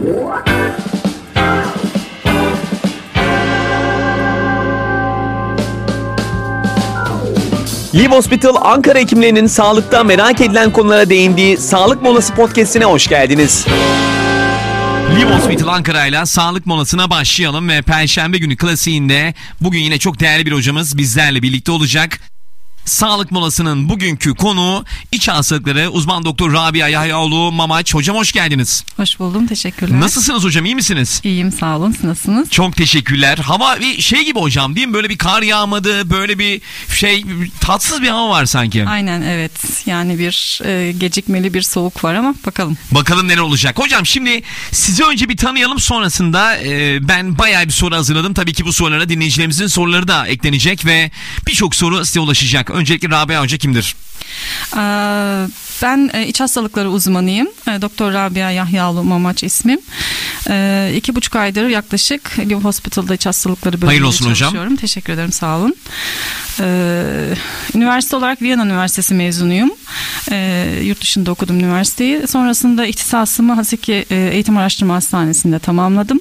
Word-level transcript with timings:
Live 0.00 0.30
Hospital 8.08 8.54
Ankara 8.62 8.98
hekimlerinin 8.98 9.46
sağlıkta 9.46 10.04
merak 10.04 10.40
edilen 10.40 10.72
konulara 10.72 11.10
değindiği 11.10 11.56
Sağlık 11.56 12.02
Molası 12.02 12.34
podcast'ine 12.34 12.84
hoş 12.84 13.06
geldiniz. 13.06 13.66
Live 15.16 15.34
Hospital 15.34 15.68
Ankara 15.68 16.06
ile 16.06 16.26
sağlık 16.26 16.66
molasına 16.66 17.10
başlayalım 17.10 17.68
ve 17.68 17.82
Perşembe 17.82 18.38
günü 18.38 18.56
klasiğinde 18.56 19.34
bugün 19.60 19.80
yine 19.80 19.98
çok 19.98 20.20
değerli 20.20 20.46
bir 20.46 20.52
hocamız 20.52 20.98
bizlerle 20.98 21.42
birlikte 21.42 21.72
olacak. 21.72 22.20
Sağlık 22.84 23.30
molasının 23.32 23.88
bugünkü 23.88 24.34
konu 24.34 24.84
iç 25.12 25.28
hastalıkları 25.28 25.90
uzman 25.90 26.24
doktor 26.24 26.52
Rabia 26.52 26.88
Yahyaoğlu 26.88 27.52
Mamaç. 27.52 27.94
Hocam 27.94 28.16
hoş 28.16 28.32
geldiniz. 28.32 28.84
Hoş 28.96 29.18
buldum 29.18 29.46
teşekkürler. 29.46 30.00
Nasılsınız 30.00 30.44
hocam 30.44 30.64
iyi 30.64 30.74
misiniz? 30.74 31.20
İyiyim 31.24 31.52
sağ 31.52 31.76
olun 31.76 31.92
siz 31.92 32.04
nasılsınız? 32.04 32.50
Çok 32.50 32.76
teşekkürler. 32.76 33.38
Hava 33.38 33.80
bir 33.80 34.00
şey 34.02 34.24
gibi 34.24 34.38
hocam 34.40 34.76
değil 34.76 34.86
mi? 34.86 34.94
Böyle 34.94 35.08
bir 35.08 35.18
kar 35.18 35.42
yağmadı, 35.42 36.10
böyle 36.10 36.38
bir 36.38 36.60
şey 36.94 37.24
tatsız 37.60 38.02
bir 38.02 38.08
hava 38.08 38.30
var 38.30 38.46
sanki. 38.46 38.86
Aynen 38.88 39.22
evet 39.22 39.52
yani 39.86 40.18
bir 40.18 40.60
e, 40.64 40.92
gecikmeli 40.92 41.54
bir 41.54 41.62
soğuk 41.62 42.04
var 42.04 42.14
ama 42.14 42.34
bakalım. 42.46 42.76
Bakalım 42.90 43.28
neler 43.28 43.38
olacak. 43.38 43.78
Hocam 43.78 44.06
şimdi 44.06 44.42
sizi 44.72 45.04
önce 45.04 45.28
bir 45.28 45.36
tanıyalım 45.36 45.80
sonrasında 45.80 46.56
e, 46.58 46.98
ben 47.08 47.38
bayağı 47.38 47.64
bir 47.66 47.72
soru 47.72 47.94
hazırladım. 47.94 48.34
Tabii 48.34 48.52
ki 48.52 48.64
bu 48.64 48.72
sorulara 48.72 49.08
dinleyicilerimizin 49.08 49.66
soruları 49.66 50.08
da 50.08 50.26
eklenecek 50.26 50.86
ve 50.86 51.10
birçok 51.46 51.74
soru 51.74 52.04
size 52.04 52.20
ulaşacak. 52.20 52.69
Öncelikle 52.70 53.08
Rabia 53.10 53.42
Hoca 53.42 53.56
kimdir? 53.56 53.96
Ee, 54.76 54.78
ben 55.82 56.10
e, 56.12 56.26
iç 56.26 56.40
hastalıkları 56.40 56.90
uzmanıyım. 56.90 57.48
E, 57.68 57.82
Doktor 57.82 58.12
Rabia 58.12 58.50
Yahyaoğlu 58.50 59.04
Mamaç 59.04 59.42
ismim. 59.42 59.78
E, 60.50 60.92
iki 60.96 61.14
buçuk 61.14 61.36
aydır 61.36 61.68
yaklaşık 61.68 62.38
Live 62.38 62.54
Hospital'da 62.60 63.14
iç 63.14 63.26
hastalıkları 63.26 63.72
bölümünde 63.72 63.86
Hayırlı 63.86 64.06
olsun 64.08 64.24
hocam. 64.24 64.34
çalışıyorum. 64.36 64.76
Teşekkür 64.76 65.12
ederim 65.12 65.32
sağ 65.32 65.56
olun. 65.58 65.74
Ee, 66.60 67.02
üniversite 67.74 68.16
olarak 68.16 68.42
Viyana 68.42 68.64
Üniversitesi 68.64 69.14
mezunuyum. 69.14 69.70
Ee, 70.30 70.78
yurt 70.82 71.00
dışında 71.00 71.30
okudum 71.30 71.60
üniversiteyi. 71.60 72.26
Sonrasında 72.26 72.86
ihtisasımı 72.86 73.52
Haseki 73.54 74.04
e, 74.10 74.30
Eğitim 74.32 74.56
Araştırma 74.56 74.94
Hastanesi'nde 74.94 75.58
tamamladım. 75.58 76.20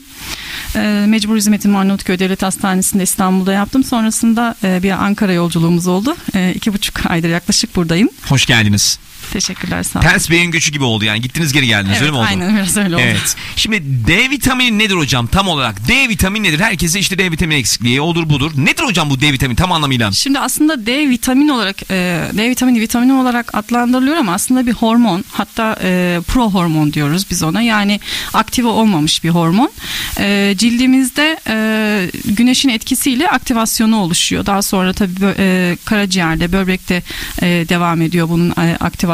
Ee, 0.76 1.06
mecbur 1.08 1.38
hizmetimi 1.38 1.78
Arnavutköy 1.78 2.20
Devlet 2.20 2.44
Hastanesi'nde 2.44 3.04
İstanbul'da 3.04 3.54
yaptım. 3.54 3.84
Sonrasında 3.84 4.56
e, 4.64 4.84
bir 4.84 4.92
Ankara 4.92 5.34
yolculuğumuz 5.34 5.88
oldu. 5.88 6.16
E, 6.36 6.54
iki 6.56 6.74
buçuk 6.74 7.06
aydır 7.06 7.30
yaklaşık 7.30 7.76
buradayım. 7.76 8.10
Hoş 8.28 8.46
geldiniz. 8.46 9.00
Teşekkürler 9.34 9.84
sağ 9.84 10.00
olun. 10.00 10.08
Ters 10.08 10.30
beyin 10.30 10.52
göçü 10.52 10.72
gibi 10.72 10.84
oldu 10.84 11.06
yani. 11.06 11.22
Gittiniz 11.22 11.54
geri 11.54 11.68
geldiniz 11.68 11.92
Evet 11.92 12.02
öyle 12.02 12.12
mi 12.12 12.18
oldu? 12.18 12.26
aynen 12.30 12.56
biraz 12.56 12.78
öyle 12.78 12.96
oldu. 12.96 13.04
Evet. 13.06 13.36
Şimdi 13.56 13.82
D 14.08 14.30
vitamini 14.30 14.80
nedir 14.80 14.96
hocam 14.96 15.28
tam 15.28 15.48
olarak? 15.48 15.88
D 15.88 16.10
vitamini 16.10 16.48
nedir? 16.48 16.60
Herkese 16.60 17.00
işte 17.00 17.18
D 17.18 17.32
vitamini 17.32 17.60
eksikliği 17.60 18.02
olur 18.02 18.30
budur. 18.30 18.52
Nedir 18.56 18.84
hocam 18.84 19.10
bu 19.10 19.22
D 19.22 19.34
vitamini 19.34 19.56
tam 19.58 19.72
anlamıyla? 19.72 20.12
Şimdi 20.12 20.40
aslında 20.40 20.86
D 20.86 21.10
vitamini 21.10 21.52
olarak 21.54 21.92
e, 21.92 22.22
D 22.34 22.50
vitamini 22.50 22.82
vitamini 22.82 23.14
olarak 23.14 23.56
adlandırılıyor 23.58 24.18
ama 24.18 24.34
aslında 24.34 24.66
bir 24.68 24.74
hormon 24.74 25.26
hatta 25.32 25.76
e, 25.84 26.20
pro 26.28 26.52
hormon 26.52 26.94
diyoruz 26.94 27.26
biz 27.32 27.44
ona 27.44 27.62
yani 27.62 28.00
aktive 28.34 28.68
olmamış 28.68 29.24
bir 29.24 29.30
hormon. 29.30 29.72
E, 30.20 30.56
cildimizde 30.58 31.40
e, 31.48 32.12
güneşin 32.26 32.70
etkisiyle 32.70 33.30
aktivasyonu 33.30 33.98
oluşuyor. 33.98 34.46
Daha 34.46 34.62
sonra 34.62 34.94
tabii 34.94 35.12
e, 35.38 35.78
karaciğerde 35.86 36.52
böbrekte 36.52 37.04
e, 37.42 37.46
devam 37.70 38.02
ediyor 38.02 38.30
bunun 38.30 38.50
e, 38.50 38.78
aktivasyonu 38.80 39.09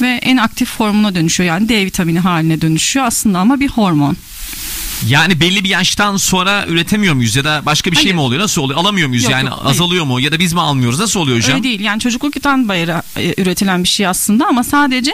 ve 0.00 0.08
en 0.08 0.36
aktif 0.36 0.68
formuna 0.68 1.14
dönüşüyor 1.14 1.48
yani 1.48 1.68
D 1.68 1.84
vitamini 1.86 2.20
haline 2.20 2.60
dönüşüyor 2.60 3.06
aslında 3.06 3.38
ama 3.38 3.60
bir 3.60 3.68
hormon. 3.68 4.16
Yani 5.06 5.40
belli 5.40 5.64
bir 5.64 5.68
yaştan 5.68 6.16
sonra 6.16 6.64
üretemiyor 6.68 7.14
muyuz 7.14 7.36
ya 7.36 7.44
da 7.44 7.62
başka 7.66 7.90
bir 7.90 7.96
şey 7.96 8.04
Hayır. 8.04 8.14
mi 8.14 8.20
oluyor? 8.20 8.42
Nasıl 8.42 8.62
oluyor? 8.62 8.78
Alamıyor 8.80 9.08
muyuz 9.08 9.22
Yok, 9.24 9.32
yani? 9.32 9.46
yok, 9.48 9.58
hayır. 9.62 9.70
azalıyor 9.74 10.04
mu 10.04 10.20
ya 10.20 10.32
da 10.32 10.38
biz 10.38 10.52
mi 10.52 10.60
almıyoruz? 10.60 10.98
Nasıl 10.98 11.20
oluyor 11.20 11.36
hocam? 11.36 11.52
Öyle 11.54 11.62
değil 11.64 11.80
yani 11.80 12.00
çocukluktan 12.00 12.68
beri 12.68 12.94
e, 13.16 13.42
üretilen 13.42 13.82
bir 13.82 13.88
şey 13.88 14.06
aslında 14.06 14.46
ama 14.46 14.64
sadece 14.64 15.12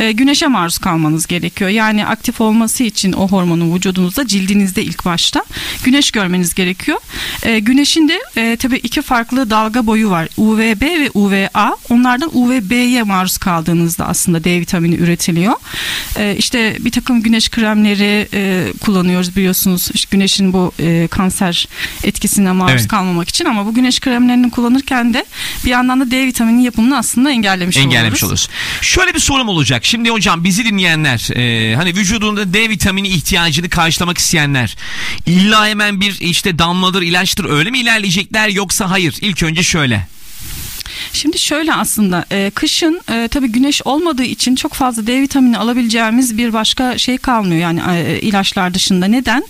e, 0.00 0.12
güneşe 0.12 0.46
maruz 0.46 0.78
kalmanız 0.78 1.26
gerekiyor. 1.26 1.70
Yani 1.70 2.06
aktif 2.06 2.40
olması 2.40 2.84
için 2.84 3.12
o 3.12 3.28
hormonun 3.28 3.74
vücudunuzda 3.74 4.26
cildinizde 4.26 4.82
ilk 4.84 5.04
başta 5.04 5.44
güneş 5.84 6.10
görmeniz 6.10 6.54
gerekiyor. 6.54 6.98
E, 7.42 7.58
güneşin 7.58 8.08
de 8.08 8.20
e, 8.36 8.56
tabii 8.56 8.76
iki 8.76 9.02
farklı 9.02 9.50
dalga 9.50 9.86
boyu 9.86 10.10
var 10.10 10.28
UVB 10.36 10.82
ve 10.82 11.10
UVA. 11.14 11.76
Onlardan 11.90 12.30
UVB'ye 12.32 13.02
maruz 13.02 13.38
kaldığınızda 13.38 14.06
aslında 14.06 14.44
D 14.44 14.60
vitamini 14.60 14.94
üretiliyor. 14.94 15.54
E, 16.16 16.36
işte 16.38 16.76
bir 16.80 16.90
takım 16.90 17.22
güneş 17.22 17.48
kremleri 17.50 18.28
e, 18.34 18.72
kullanıyoruz 19.20 19.36
biliyorsunuz 19.36 19.88
İşte 19.94 20.08
güneşin 20.10 20.52
bu 20.52 20.72
e, 20.80 21.08
kanser 21.10 21.68
etkisine 22.04 22.52
maruz 22.52 22.72
Evet. 22.80 22.88
kalmamak 22.88 23.28
için 23.28 23.44
ama 23.44 23.66
bu 23.66 23.74
güneş 23.74 24.00
kremlerini 24.00 24.50
kullanırken 24.50 25.14
de 25.14 25.24
bir 25.64 25.70
yandan 25.70 26.00
da 26.00 26.10
D 26.10 26.26
vitamini 26.26 26.64
yapımını 26.64 26.98
aslında 26.98 27.30
engellemiş, 27.30 27.76
Engellemiş 27.76 28.24
oluyoruz. 28.24 28.48
oluruz. 28.48 28.48
Şöyle 28.80 29.14
bir 29.14 29.20
sorum 29.20 29.48
olacak. 29.48 29.84
Şimdi 29.84 30.10
hocam 30.10 30.44
bizi 30.44 30.64
dinleyenler 30.64 31.30
e, 31.36 31.76
hani 31.76 31.90
vücudunda 31.90 32.52
D 32.54 32.68
vitamini 32.68 33.08
ihtiyacını 33.08 33.68
karşılamak 33.68 34.18
isteyenler 34.18 34.76
illa 35.26 35.66
hemen 35.66 36.00
bir 36.00 36.20
işte 36.20 36.58
damladır 36.58 37.02
ilaçtır 37.02 37.44
öyle 37.44 37.70
mi 37.70 37.78
ilerleyecekler 37.78 38.48
yoksa 38.48 38.90
hayır 38.90 39.14
ilk 39.20 39.42
önce 39.42 39.62
şöyle. 39.62 40.06
Şimdi 41.12 41.38
şöyle 41.38 41.74
aslında 41.74 42.24
e, 42.32 42.50
kışın 42.54 43.00
e, 43.10 43.28
tabii 43.28 43.48
güneş 43.48 43.82
olmadığı 43.84 44.22
için 44.22 44.54
çok 44.54 44.74
fazla 44.74 45.06
D 45.06 45.20
vitamini 45.22 45.58
alabileceğimiz 45.58 46.38
bir 46.38 46.52
başka 46.52 46.98
şey 46.98 47.18
kalmıyor 47.18 47.60
yani 47.60 47.80
e, 47.90 48.20
ilaçlar 48.20 48.74
dışında. 48.74 49.06
Neden? 49.06 49.44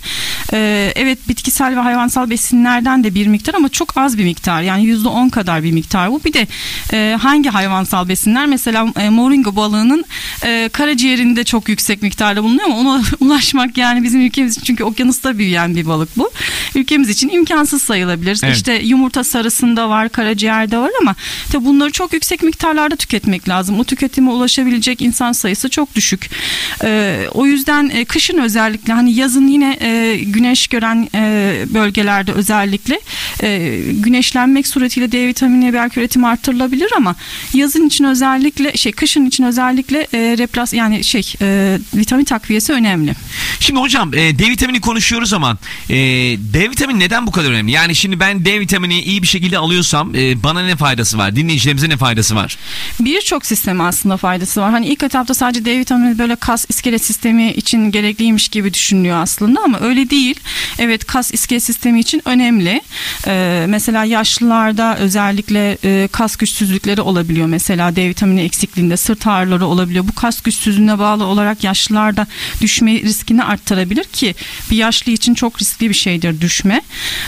E, 0.53 0.91
evet 0.95 1.19
bitkisel 1.29 1.75
ve 1.75 1.79
hayvansal 1.79 2.29
besinlerden 2.29 3.03
de 3.03 3.15
bir 3.15 3.27
miktar 3.27 3.53
ama 3.53 3.69
çok 3.69 3.97
az 3.97 4.17
bir 4.17 4.23
miktar 4.23 4.61
yani 4.61 4.83
%10 4.85 5.29
kadar 5.29 5.63
bir 5.63 5.71
miktar 5.71 6.11
bu. 6.11 6.23
Bir 6.25 6.33
de 6.33 6.47
e, 6.93 7.17
hangi 7.21 7.49
hayvansal 7.49 8.09
besinler? 8.09 8.45
Mesela 8.45 8.87
e, 8.99 9.09
moringa 9.09 9.55
balığının 9.55 10.05
e, 10.45 10.69
karaciğerinde 10.73 11.43
çok 11.43 11.69
yüksek 11.69 12.01
miktarda 12.01 12.43
bulunuyor 12.43 12.69
ama 12.69 12.79
ona 12.79 13.01
ulaşmak 13.19 13.77
yani 13.77 14.03
bizim 14.03 14.21
ülkemiz 14.21 14.51
için 14.51 14.63
çünkü 14.63 14.83
okyanusta 14.83 15.37
büyüyen 15.37 15.75
bir 15.75 15.85
balık 15.85 16.17
bu. 16.17 16.31
Ülkemiz 16.75 17.09
için 17.09 17.29
imkansız 17.29 17.81
sayılabilir. 17.81 18.39
Evet. 18.43 18.55
İşte 18.55 18.73
yumurta 18.73 19.23
sarısında 19.23 19.89
var, 19.89 20.09
karaciğerde 20.09 20.77
var 20.77 20.91
ama 21.01 21.15
tabii 21.51 21.65
bunları 21.65 21.91
çok 21.91 22.13
yüksek 22.13 22.43
miktarlarda 22.43 22.95
tüketmek 22.95 23.49
lazım. 23.49 23.79
O 23.79 23.83
tüketime 23.83 24.29
ulaşabilecek 24.29 25.01
insan 25.01 25.31
sayısı 25.31 25.69
çok 25.69 25.95
düşük. 25.95 26.29
Ee, 26.83 27.25
o 27.33 27.45
yüzden 27.45 27.89
e, 27.89 28.05
kışın 28.05 28.37
özellikle 28.37 28.93
hani 28.93 29.13
yazın 29.13 29.47
yine 29.47 29.77
e, 29.81 30.17
güneş 30.23 30.67
gören 30.67 31.09
e, 31.15 31.65
bölgelerde 31.73 32.31
özellikle 32.31 32.99
e, 33.43 33.79
güneşlenmek 33.91 34.67
suretiyle 34.67 35.11
D 35.11 35.27
vitamini 35.27 35.73
belki 35.73 35.99
üretimi 35.99 36.27
artırılabilir 36.27 36.89
ama 36.97 37.15
yazın 37.53 37.87
için 37.87 38.03
özellikle 38.03 38.77
şey 38.77 38.91
kışın 38.91 39.25
için 39.25 39.43
özellikle 39.43 40.07
e, 40.13 40.37
replas 40.37 40.73
yani 40.73 41.03
şey 41.03 41.33
e, 41.41 41.77
vitamin 41.95 42.23
takviyesi 42.25 42.73
önemli. 42.73 43.13
Şimdi 43.59 43.79
hocam 43.79 44.13
e, 44.13 44.39
D 44.39 44.49
vitamini 44.49 44.81
konuşuyoruz 44.81 45.33
ama 45.33 45.57
e, 45.89 45.95
D 46.53 46.69
vitamini 46.69 46.99
neden 46.99 47.27
bu 47.27 47.31
kadar 47.31 47.49
önemli? 47.51 47.71
Yani 47.71 47.95
şimdi 47.95 48.19
ben 48.19 48.45
D 48.45 48.59
vitamini 48.59 49.01
iyi 49.01 49.21
bir 49.21 49.27
şekilde 49.27 49.57
alıyorsam 49.57 50.15
e, 50.15 50.43
bana 50.43 50.61
ne 50.65 50.75
faydası 50.75 51.17
var? 51.17 51.30
Dinleyicilerimize 51.35 51.89
ne 51.89 51.97
faydası 51.97 52.35
var? 52.35 52.57
Birçok 52.99 53.45
sisteme 53.45 53.83
aslında 53.83 54.17
faydası 54.17 54.61
var. 54.61 54.71
Hani 54.71 54.87
ilk 54.87 55.03
etapta 55.03 55.33
sadece 55.33 55.65
D 55.65 55.79
vitamini 55.79 56.19
böyle 56.19 56.35
kas 56.35 56.65
iskelet 56.69 57.05
sistemi 57.05 57.51
için 57.51 57.91
gerekliymiş 57.91 58.49
gibi 58.49 58.73
düşünülüyor 58.73 59.17
aslında 59.17 59.59
ama 59.61 59.79
öyle 59.79 60.09
değil. 60.09 60.39
Evet 60.79 61.05
kas 61.05 61.33
iskelet 61.33 61.63
sistemi 61.63 61.99
için 61.99 62.21
önemli. 62.25 62.81
Ee, 63.27 63.65
mesela 63.69 64.05
yaşlılarda 64.05 64.97
özellikle 64.97 65.77
e, 65.83 66.09
kas 66.11 66.35
güçsüzlükleri 66.35 67.01
olabiliyor. 67.01 67.47
Mesela 67.47 67.95
D 67.95 68.09
vitamini 68.09 68.41
eksikliğinde 68.41 68.97
sırt 68.97 69.27
ağrıları 69.27 69.65
olabiliyor. 69.65 70.07
Bu 70.07 70.15
kas 70.15 70.41
güçsüzlüğüne 70.41 70.99
bağlı 70.99 71.25
olarak 71.25 71.63
yaşlılarda 71.63 72.27
düşme 72.61 72.93
riskini 72.93 73.43
arttırabilir 73.43 74.03
ki 74.03 74.35
bir 74.71 74.77
yaşlı 74.77 75.11
için 75.11 75.33
çok 75.33 75.61
riskli 75.61 75.89
bir 75.89 75.93
şeydir 75.93 76.41
düşme. 76.41 76.81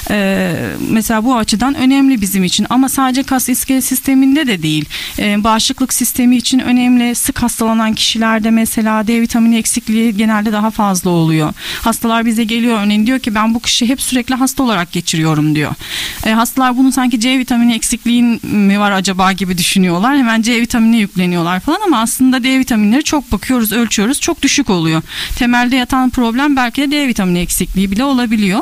Ee, 0.09 0.53
mesela 0.89 1.23
bu 1.23 1.37
açıdan 1.37 1.75
önemli 1.75 2.21
bizim 2.21 2.43
için 2.43 2.67
ama 2.69 2.89
sadece 2.89 3.23
kas 3.23 3.49
iskelet 3.49 3.83
sisteminde 3.93 4.47
de 4.47 4.63
değil. 4.63 4.85
Ee, 5.19 5.43
bağışıklık 5.43 5.93
sistemi 5.93 6.35
için 6.35 6.59
önemli. 6.59 7.15
Sık 7.15 7.43
hastalanan 7.43 7.93
kişilerde 7.93 8.51
mesela 8.51 9.07
D 9.07 9.21
vitamini 9.21 9.57
eksikliği 9.57 10.17
genelde 10.17 10.51
daha 10.51 10.71
fazla 10.71 11.09
oluyor. 11.09 11.53
Hastalar 11.81 12.25
bize 12.25 12.43
geliyor 12.43 12.79
örneğin 12.83 13.05
diyor 13.07 13.19
ki 13.19 13.35
ben 13.35 13.53
bu 13.53 13.59
kışı 13.59 13.85
hep 13.85 14.01
sürekli 14.01 14.35
hasta 14.35 14.63
olarak 14.63 14.91
geçiriyorum 14.91 15.55
diyor. 15.55 15.71
Ee, 16.25 16.31
hastalar 16.31 16.77
bunu 16.77 16.91
sanki 16.91 17.19
C 17.19 17.39
vitamini 17.39 17.73
eksikliğin 17.73 18.39
mi 18.47 18.79
var 18.79 18.91
acaba 18.91 19.31
gibi 19.31 19.57
düşünüyorlar. 19.57 20.17
Hemen 20.17 20.41
C 20.41 20.61
vitamini 20.61 20.97
yükleniyorlar 20.99 21.59
falan 21.59 21.79
ama 21.85 22.01
aslında 22.01 22.43
D 22.43 22.59
vitaminleri 22.59 23.03
çok 23.03 23.31
bakıyoruz, 23.31 23.71
ölçüyoruz. 23.71 24.19
Çok 24.19 24.41
düşük 24.41 24.69
oluyor. 24.69 25.01
Temelde 25.35 25.75
yatan 25.75 26.09
problem 26.09 26.55
belki 26.55 26.81
de 26.81 26.91
D 26.91 27.07
vitamini 27.07 27.39
eksikliği 27.39 27.91
bile 27.91 28.03
olabiliyor. 28.03 28.61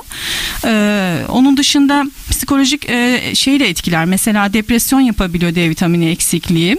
Ee, 0.66 1.18
onun 1.30 1.58
dışında 1.58 2.06
psikolojik 2.30 2.90
e, 2.90 3.22
şeyi 3.36 3.62
etkiler. 3.62 4.06
Mesela 4.06 4.54
depresyon 4.54 5.02
yapabiliyor 5.24 5.56
D 5.56 5.70
vitamini 5.70 6.10
eksikliği. 6.10 6.78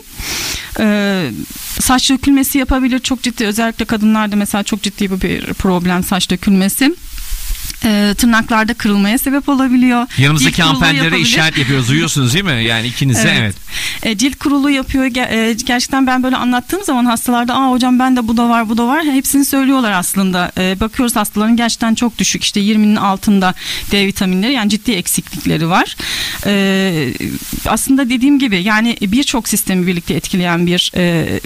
Ee, 0.81 1.31
saç 1.81 2.11
dökülmesi 2.11 2.59
yapabilir 2.59 2.99
çok 2.99 3.23
ciddi 3.23 3.47
özellikle 3.47 3.85
kadınlarda 3.85 4.37
mesela 4.37 4.63
çok 4.65 4.83
ciddi 4.83 5.11
bir 5.11 5.55
problem 5.55 6.05
saç 6.05 6.31
dökülmesi 6.31 6.95
e, 7.85 8.15
tırnaklarda 8.19 8.75
kırılmaya 8.75 9.19
sebep 9.19 9.49
olabiliyor. 9.49 10.07
Yanımızdaki 10.19 10.63
hanımefendilere 10.63 11.21
işaret 11.21 11.59
yapıyoruz. 11.59 11.89
Duyuyorsunuz 11.89 12.35
değil 12.35 12.45
mi? 12.45 12.65
Yani 12.65 12.87
ikinize 12.87 13.37
evet. 13.41 13.55
E, 14.03 14.17
cilt 14.17 14.37
kuruluğu 14.39 14.71
yapıyor. 14.71 15.05
E, 15.05 15.53
gerçekten 15.53 16.07
ben 16.07 16.23
böyle 16.23 16.37
anlattığım 16.37 16.85
zaman 16.85 17.05
hastalarda 17.05 17.55
aa 17.55 17.71
hocam 17.71 17.99
ben 17.99 18.17
de 18.17 18.29
bu 18.29 18.37
da 18.37 18.49
var 18.49 18.69
bu 18.69 18.79
da 18.79 18.87
var. 18.87 19.05
Hepsini 19.05 19.45
söylüyorlar 19.45 19.93
aslında. 19.93 20.53
E, 20.59 20.81
bakıyoruz 20.81 21.17
hastaların 21.17 21.57
gerçekten 21.57 21.95
çok 21.95 22.19
düşük. 22.19 22.45
İşte 22.45 22.61
20'nin 22.61 22.97
altında 22.97 23.55
D 23.93 24.07
vitaminleri 24.07 24.53
yani 24.53 24.71
ciddi 24.71 24.93
eksiklikleri 24.93 25.69
var. 25.69 25.97
E, 26.47 27.13
aslında 27.67 28.11
dediğim 28.11 28.39
gibi 28.39 28.63
yani 28.63 28.97
birçok 29.03 29.49
sistemi 29.49 29.87
birlikte 29.87 30.15
etkileyen 30.15 30.67
bir 30.67 30.93
e, 30.97 31.41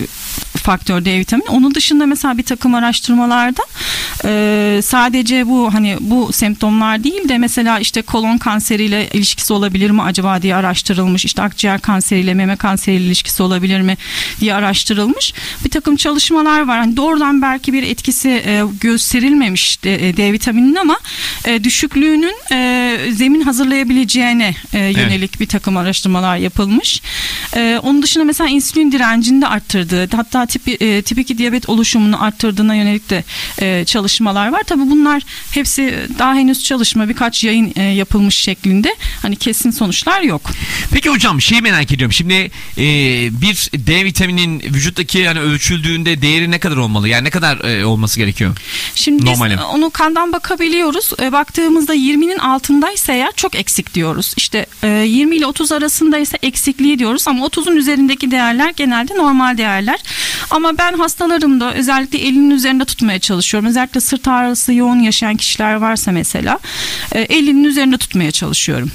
faktör 0.67 1.05
D 1.05 1.19
vitamini. 1.19 1.49
Onun 1.49 1.75
dışında 1.75 2.07
mesela 2.07 2.39
bir 2.39 2.43
takım 2.43 2.75
araştırmalarda 2.75 3.63
e, 4.25 4.81
sadece 4.83 5.47
bu 5.47 5.75
hani 5.75 5.97
bu 6.01 6.33
semptomlar 6.33 7.05
değil 7.05 7.29
de 7.29 7.39
mesela 7.39 7.79
işte 7.79 8.03
kolon 8.03 8.39
kanseriyle 8.39 9.09
ilişkisi 9.13 9.53
olabilir 9.53 9.91
mi 9.91 10.03
acaba 10.03 10.43
diye 10.43 10.55
araştırılmış. 10.57 11.25
İşte 11.25 11.43
akciğer 11.43 11.81
kanseriyle 11.81 12.35
meme 12.35 12.57
kanseriyle 12.57 13.05
ilişkisi 13.05 13.43
olabilir 13.43 13.81
mi 13.81 13.97
diye 14.41 14.55
araştırılmış. 14.55 15.33
Bir 15.65 15.71
takım 15.71 15.97
çalışmalar 15.97 16.61
var. 16.69 16.79
Hani 16.79 16.97
doğrudan 16.97 17.43
belki 17.43 17.73
bir 17.73 17.83
etkisi 17.83 18.29
e, 18.29 18.63
gösterilmemiş 18.81 19.85
D, 19.85 20.09
e, 20.09 20.17
D 20.17 20.33
vitamininin 20.33 20.75
ama 20.75 20.99
e, 21.45 21.65
düşüklüğünün 21.65 22.35
e, 22.53 22.99
zemin 23.13 23.41
hazırlayabileceğine 23.41 24.55
e, 24.73 24.79
yönelik 24.79 25.41
bir 25.41 25.47
takım 25.47 25.77
araştırmalar 25.77 26.37
yapılmış. 26.37 27.03
E, 27.57 27.81
onun 27.83 28.03
dışında 28.03 28.25
mesela 28.25 28.51
insülin 28.51 28.93
direncini 28.93 29.43
de 29.43 29.47
arttırdığı 29.47 30.17
hatta 30.17 30.47
tip, 30.59 30.83
e, 30.83 31.03
tip 31.03 31.19
2 31.19 31.39
diyabet 31.39 31.69
oluşumunu 31.69 32.23
arttırdığına 32.23 32.75
yönelik 32.75 33.11
de 33.11 33.25
e, 33.61 33.85
çalışmalar 33.85 34.49
var. 34.49 34.63
Tabii 34.67 34.91
bunlar 34.91 35.23
hepsi 35.51 36.09
daha 36.19 36.35
henüz 36.35 36.65
çalışma 36.65 37.09
birkaç 37.09 37.45
yayın 37.45 37.73
e, 37.77 37.83
yapılmış 37.83 38.35
şeklinde 38.35 38.97
hani 39.23 39.37
kesin 39.37 39.71
sonuçlar 39.71 40.21
yok. 40.21 40.51
Peki 40.93 41.11
hocam 41.11 41.41
şeyi 41.41 41.63
merak 41.63 41.93
ediyorum. 41.93 42.13
Şimdi 42.13 42.35
e, 42.79 42.85
bir 43.41 43.71
D 43.75 44.05
vitaminin 44.05 44.61
vücuttaki 44.61 45.19
yani 45.19 45.41
ölçüldüğünde 45.41 46.23
değeri 46.23 46.51
ne 46.51 46.59
kadar 46.59 46.77
olmalı? 46.77 47.09
Yani 47.09 47.25
ne 47.25 47.31
kadar 47.31 47.65
e, 47.65 47.85
olması 47.85 48.19
gerekiyor? 48.21 48.57
Şimdi 48.95 49.23
biz 49.23 49.31
Normali. 49.31 49.61
onu 49.61 49.91
kandan 49.91 50.33
bakabiliyoruz. 50.33 51.11
E, 51.23 51.33
baktığımızda 51.33 51.95
20'nin 51.95 52.39
altındaysa 52.39 53.13
eğer 53.13 53.33
çok 53.37 53.55
eksik 53.55 53.95
diyoruz. 53.95 54.35
İşte 54.37 54.67
e, 54.83 54.89
20 54.89 55.37
ile 55.37 55.47
30 55.47 55.73
arasındaysa 55.73 56.39
eksikliği 56.43 56.99
diyoruz 56.99 57.29
ama 57.29 57.47
30'un 57.47 57.77
üzerindeki 57.77 58.31
değerler 58.31 58.73
genelde 58.77 59.15
normal 59.15 59.59
değerler. 59.59 60.01
Ama 60.51 60.79
ben 60.79 60.93
hastalarımda 60.93 61.75
özellikle 61.75 62.19
elinin 62.19 62.51
üzerinde 62.51 62.85
tutmaya 62.85 63.19
çalışıyorum. 63.19 63.69
Özellikle 63.69 64.01
sırt 64.01 64.29
ağrısı 64.29 64.73
yoğun 64.73 65.01
yaşayan 65.01 65.37
kişiler 65.37 65.75
varsa 65.75 66.13
mesela 66.13 66.59
e, 67.13 67.21
elinin 67.21 67.65
üzerinde 67.65 67.99
tutmaya 67.99 68.31
çalışıyorum. 68.31 68.91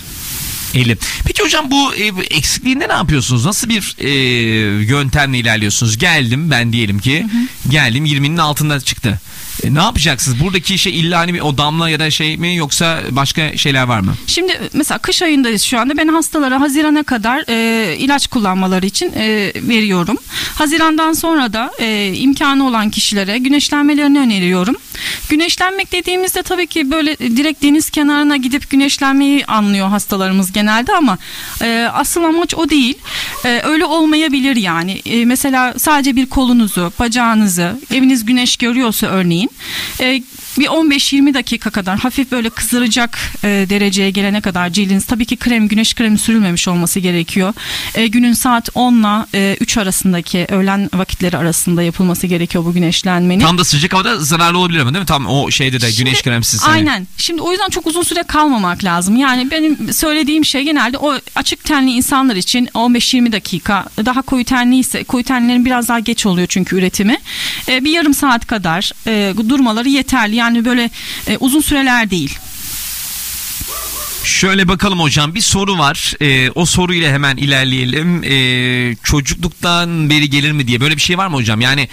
50. 0.74 0.98
Peki 1.26 1.44
hocam 1.44 1.72
bu 1.72 1.96
e, 1.96 2.16
bu 2.16 2.24
eksikliğinde 2.24 2.88
ne 2.88 2.94
yapıyorsunuz? 2.94 3.46
Nasıl 3.46 3.70
bir 3.70 3.96
e, 4.00 4.10
yöntemle 4.86 5.38
ilerliyorsunuz? 5.38 5.98
Geldim 5.98 6.52
ben 6.52 6.74
diyelim 6.74 7.00
ki 7.00 7.26
geldim 7.70 8.06
20'nin 8.06 8.38
altında 8.38 8.80
çıktı. 8.80 9.20
E, 9.64 9.74
ne 9.74 9.82
yapacaksınız? 9.82 10.40
Buradaki 10.40 10.78
şey 10.78 11.00
illa 11.00 11.20
hani 11.20 11.44
o 11.44 11.58
damla 11.58 11.90
ya 11.90 12.00
da 12.00 12.12
şey 12.12 12.38
mi 12.38 12.56
yoksa 12.56 13.00
başka 13.12 13.58
şeyler 13.58 13.84
var 13.84 14.00
mı? 14.00 14.14
Şimdi 14.28 14.60
mesela 14.74 14.98
kış 14.98 15.22
ayındayız 15.22 15.62
şu 15.62 15.80
anda. 15.80 15.98
Ben 15.98 16.08
hastalara 16.08 16.62
Haziran'a 16.62 17.04
kadar 17.04 17.44
e, 17.50 17.98
ilaç 17.98 18.28
kullanmaları 18.28 18.86
için 18.86 19.14
e, 19.16 19.54
veriyorum. 19.56 20.18
Hazirandan 20.56 21.14
sonra 21.14 21.54
da 21.54 21.72
e, 21.80 22.14
imkanı 22.16 22.68
olan 22.68 22.90
kişilere 22.90 23.38
güneşlenmelerini 23.38 24.20
öneriyorum. 24.20 24.76
Güneşlenmek 25.30 25.92
dediğimizde 25.92 26.44
tabii 26.44 26.68
ki 26.68 26.92
böyle 26.92 27.18
direkt 27.18 27.64
deniz 27.64 27.90
kenarına 27.90 28.38
gidip 28.38 28.70
güneşlenmeyi 28.70 29.46
anlıyor 29.46 29.88
hastalarımız 29.88 30.52
genelde 30.52 30.96
ama 30.96 31.18
e, 31.62 31.90
asıl 31.94 32.24
amaç 32.24 32.56
o 32.56 32.70
değil. 32.70 32.98
E, 33.46 33.62
öyle 33.64 33.86
olmayabilir 33.86 34.56
yani. 34.56 35.02
E, 35.06 35.26
mesela 35.26 35.74
sadece 35.78 36.16
bir 36.16 36.26
kolunuzu, 36.26 36.94
bacağınızı, 37.00 37.80
eviniz 37.94 38.26
güneş 38.26 38.58
görüyorsa 38.58 39.08
örneğin 39.08 39.51
e, 40.00 40.24
bir 40.62 40.68
15-20 40.68 41.34
dakika 41.34 41.70
kadar 41.70 42.00
hafif 42.00 42.32
böyle 42.32 42.50
kızaracak 42.50 43.20
e, 43.44 43.48
dereceye 43.70 44.12
gelene 44.12 44.42
kadar 44.42 44.70
cildiniz 44.70 45.06
tabii 45.06 45.26
ki 45.26 45.38
krem 45.38 45.68
güneş 45.68 45.96
kremi 45.96 46.18
sürülmemiş 46.18 46.68
olması 46.68 47.00
gerekiyor. 47.00 47.54
E, 47.96 48.08
günün 48.08 48.34
saat 48.34 48.70
10 48.76 48.94
ile 48.94 49.58
3 49.60 49.78
arasındaki 49.78 50.46
öğlen 50.50 50.90
vakitleri 50.94 51.38
arasında 51.38 51.84
yapılması 51.84 52.28
gerekiyor 52.28 52.66
bu 52.66 52.74
güneşlenmenin. 52.74 53.40
Tam 53.40 53.58
da 53.58 53.64
sıcak 53.64 53.94
havada 53.94 54.20
zararlı 54.20 54.58
olabilir 54.58 54.80
ama 54.80 54.94
değil 54.94 55.02
mi? 55.02 55.06
Tam 55.08 55.26
o 55.28 55.52
şeyde 55.52 55.82
de 55.82 55.92
Şimdi- 55.92 56.04
güneş 56.04 56.22
kremsiz. 56.22 56.62
hani. 56.64 56.74
Aynen. 56.74 57.08
Şimdi 57.18 57.42
o 57.42 57.52
yüzden 57.52 57.70
çok 57.70 57.88
uzun 57.88 58.04
süre 58.04 58.24
kalmamak 58.24 58.84
lazım. 58.84 59.16
Yani 59.16 59.52
benim 59.52 59.94
söylediğim 59.94 60.46
şey 60.46 60.64
genelde 60.64 60.98
o 60.98 61.14
açık 61.36 61.64
tenli 61.64 61.92
insanlar 61.92 62.36
için 62.36 62.70
15-20 62.74 63.32
dakika. 63.32 63.86
Daha 64.06 64.22
koyu 64.22 64.46
tenli 64.46 64.78
ise 64.78 65.04
koyu 65.04 65.24
tenlilerin 65.24 65.66
biraz 65.66 65.88
daha 65.88 66.00
geç 66.00 66.26
oluyor 66.26 66.48
çünkü 66.48 66.76
üretimi. 66.76 67.18
Ee, 67.70 67.84
bir 67.84 67.92
yarım 67.92 68.14
saat 68.14 68.48
kadar 68.48 68.92
e, 69.08 69.34
durmaları 69.50 69.90
yeterli. 69.90 70.36
Yani 70.36 70.51
böyle 70.66 70.90
e, 71.28 71.38
uzun 71.38 71.62
süreler 71.62 72.12
değil. 72.12 72.40
Şöyle 74.24 74.68
bakalım 74.68 75.00
hocam 75.00 75.36
bir 75.36 75.42
soru 75.42 75.78
var. 75.78 76.14
Ee, 76.22 76.50
o 76.56 76.66
soruyla 76.66 77.12
hemen 77.12 77.38
ilerleyelim. 77.38 78.24
Ee, 78.24 78.96
çocukluktan 79.04 80.10
beri 80.10 80.30
gelir 80.30 80.52
mi 80.52 80.68
diye 80.68 80.82
böyle 80.82 80.96
bir 80.96 81.02
şey 81.02 81.18
var 81.18 81.28
mı 81.28 81.36
hocam? 81.36 81.62
Yani 81.62 81.88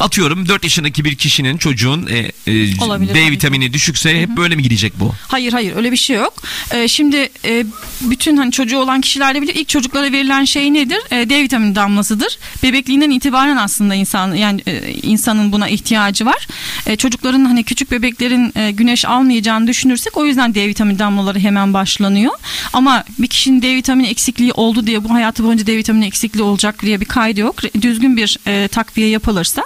atıyorum 0.00 0.48
4 0.48 0.64
yaşındaki 0.64 1.04
bir 1.04 1.14
kişinin 1.14 1.56
çocuğun 1.58 2.06
e, 2.06 2.18
e, 2.52 2.80
Olabilir, 2.84 3.14
D 3.14 3.30
vitamini 3.30 3.72
düşükse 3.72 4.20
hep 4.20 4.28
böyle 4.28 4.56
mi 4.56 4.62
gidecek 4.62 4.92
bu? 5.00 5.12
Hayır 5.28 5.52
hayır 5.52 5.76
öyle 5.76 5.92
bir 5.92 5.96
şey 5.96 6.16
yok. 6.16 6.42
Ee, 6.70 6.88
şimdi 6.88 7.28
e, 7.44 7.64
bütün 8.00 8.36
hani 8.36 8.52
çocuğu 8.52 8.78
olan 8.78 9.00
kişiler 9.00 9.34
de 9.34 9.42
bilir 9.42 9.54
ilk 9.54 9.68
çocuklara 9.68 10.12
verilen 10.12 10.44
şey 10.44 10.72
nedir? 10.74 10.98
E, 11.10 11.30
D 11.30 11.42
vitamini 11.42 11.74
damlasıdır. 11.74 12.38
Bebekliğinden 12.62 13.10
itibaren 13.10 13.56
aslında 13.56 13.94
insan 13.94 14.34
yani 14.34 14.62
e, 14.66 14.92
insanın 15.02 15.52
buna 15.52 15.68
ihtiyacı 15.68 16.26
var. 16.26 16.48
E, 16.86 16.96
çocukların 16.96 17.44
hani 17.44 17.64
küçük 17.64 17.90
bebeklerin 17.90 18.52
e, 18.56 18.70
güneş 18.70 19.04
almayacağını 19.04 19.66
düşünürsek 19.66 20.16
o 20.16 20.24
yüzden 20.26 20.54
D 20.54 20.68
vitamini 20.68 20.98
damlaları 20.98 21.38
hemen 21.38 21.73
başlanıyor. 21.74 22.32
Ama 22.72 23.04
bir 23.18 23.26
kişinin 23.26 23.62
D 23.62 23.76
vitamini 23.76 24.06
eksikliği 24.08 24.52
oldu 24.52 24.86
diye 24.86 25.04
bu 25.04 25.14
hayatı 25.14 25.44
boyunca 25.44 25.66
D 25.66 25.76
vitamini 25.76 26.06
eksikliği 26.06 26.44
olacak 26.44 26.82
diye 26.82 27.00
bir 27.00 27.06
kaydı 27.06 27.40
yok. 27.40 27.56
Düzgün 27.82 28.16
bir 28.16 28.38
e, 28.46 28.68
takviye 28.68 29.08
yapılırsa 29.08 29.62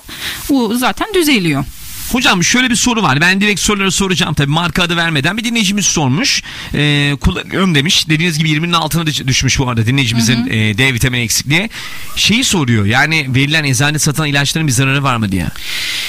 bu 0.49 0.75
zaten 0.77 1.07
düzeliyor. 1.15 1.65
Hocam 2.13 2.45
şöyle 2.45 2.71
bir 2.71 2.75
soru 2.77 3.03
var. 3.03 3.21
Ben 3.21 3.41
direkt 3.41 3.61
soruları 3.61 3.93
soracağım 3.93 4.35
tabii 4.35 4.51
marka 4.51 4.83
adı 4.83 4.97
vermeden. 4.97 5.37
Bir 5.37 5.45
dinleyicimiz 5.45 5.87
sormuş. 5.87 6.43
Ee, 6.75 7.13
kullanıyorum 7.21 7.75
demiş. 7.75 8.09
Dediğiniz 8.09 8.39
gibi 8.39 8.51
20'nin 8.51 8.73
altına 8.73 9.07
düş- 9.07 9.27
düşmüş 9.27 9.59
bu 9.59 9.69
arada 9.69 9.87
dinleyicimizin 9.87 10.47
e, 10.47 10.79
D 10.79 10.95
vitamini 10.95 11.23
eksikliği. 11.23 11.71
Şeyi 12.17 12.45
soruyor. 12.45 12.85
Yani 12.85 13.27
verilen 13.35 13.65
eczane 13.65 13.99
satılan 13.99 14.29
ilaçların 14.29 14.67
bir 14.67 14.73
zararı 14.73 15.03
var 15.03 15.17
mı 15.17 15.33
diye. 15.33 15.47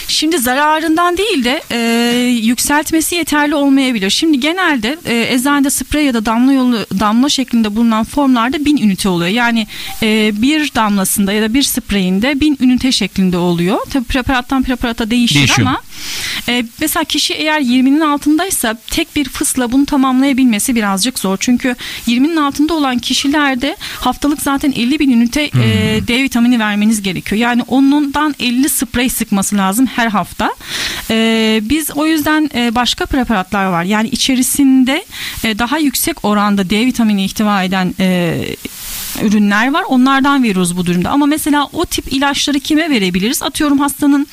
Şimdi 0.09 0.37
zararından 0.39 1.17
değil 1.17 1.43
de 1.43 1.61
e, 1.71 1.77
yükseltmesi 2.27 3.15
yeterli 3.15 3.55
olmayabilir. 3.55 4.09
Şimdi 4.09 4.39
genelde 4.39 4.97
e, 5.05 5.33
eczanede 5.33 5.69
sprey 5.69 6.05
ya 6.05 6.13
da 6.13 6.25
damla 6.25 6.53
yolu 6.53 6.85
damla 6.99 7.29
şeklinde 7.29 7.75
bulunan 7.75 8.03
formlarda 8.03 8.65
1000 8.65 8.77
ünite 8.77 9.09
oluyor. 9.09 9.29
Yani 9.29 9.67
e, 10.03 10.41
bir 10.41 10.71
damlasında 10.75 11.33
ya 11.33 11.41
da 11.41 11.53
bir 11.53 11.63
spreyinde 11.63 12.39
1000 12.39 12.57
ünite 12.61 12.91
şeklinde 12.91 13.37
oluyor. 13.37 13.77
Tabii 13.89 14.03
preparattan 14.05 14.63
preparata 14.63 15.11
değişir 15.11 15.35
Değişiyor. 15.35 15.67
ama 15.67 15.81
e, 16.49 16.65
mesela 16.81 17.03
kişi 17.03 17.33
eğer 17.33 17.61
20'nin 17.61 17.99
altındaysa 17.99 18.77
tek 18.91 19.15
bir 19.15 19.29
fısla 19.29 19.71
bunu 19.71 19.85
tamamlayabilmesi 19.85 20.75
birazcık 20.75 21.19
zor. 21.19 21.37
Çünkü 21.39 21.75
20'nin 22.07 22.35
altında 22.35 22.73
olan 22.73 22.99
kişilerde 22.99 23.77
haftalık 23.99 24.41
zaten 24.41 24.71
50 24.71 24.99
bin 24.99 25.09
ünite 25.09 25.41
e, 25.41 25.99
D 26.07 26.23
vitamini 26.23 26.59
vermeniz 26.59 27.01
gerekiyor. 27.01 27.41
Yani 27.41 27.63
onundan 27.67 28.35
50 28.39 28.69
sprey 28.69 29.09
sıkması 29.09 29.57
lazım 29.57 29.87
her 29.99 30.07
hafta. 30.07 30.51
E, 31.09 31.59
biz 31.63 31.91
o 31.95 32.05
yüzden 32.05 32.49
e, 32.55 32.75
başka 32.75 33.05
preparatlar 33.05 33.65
var. 33.65 33.83
Yani 33.83 34.09
içerisinde 34.09 35.05
e, 35.43 35.59
daha 35.59 35.77
yüksek 35.77 36.25
oranda 36.25 36.69
D 36.69 36.85
vitamini 36.85 37.25
ihtiva 37.25 37.63
eden 37.63 37.95
e, 37.99 38.39
ürünler 39.23 39.71
var. 39.73 39.83
Onlardan 39.88 40.43
veriyoruz 40.43 40.77
bu 40.77 40.85
durumda. 40.85 41.09
Ama 41.09 41.25
mesela 41.25 41.69
o 41.73 41.85
tip 41.85 42.13
ilaçları 42.13 42.59
kime 42.59 42.89
verebiliriz? 42.89 43.43
Atıyorum 43.43 43.79
hastanın 43.79 44.27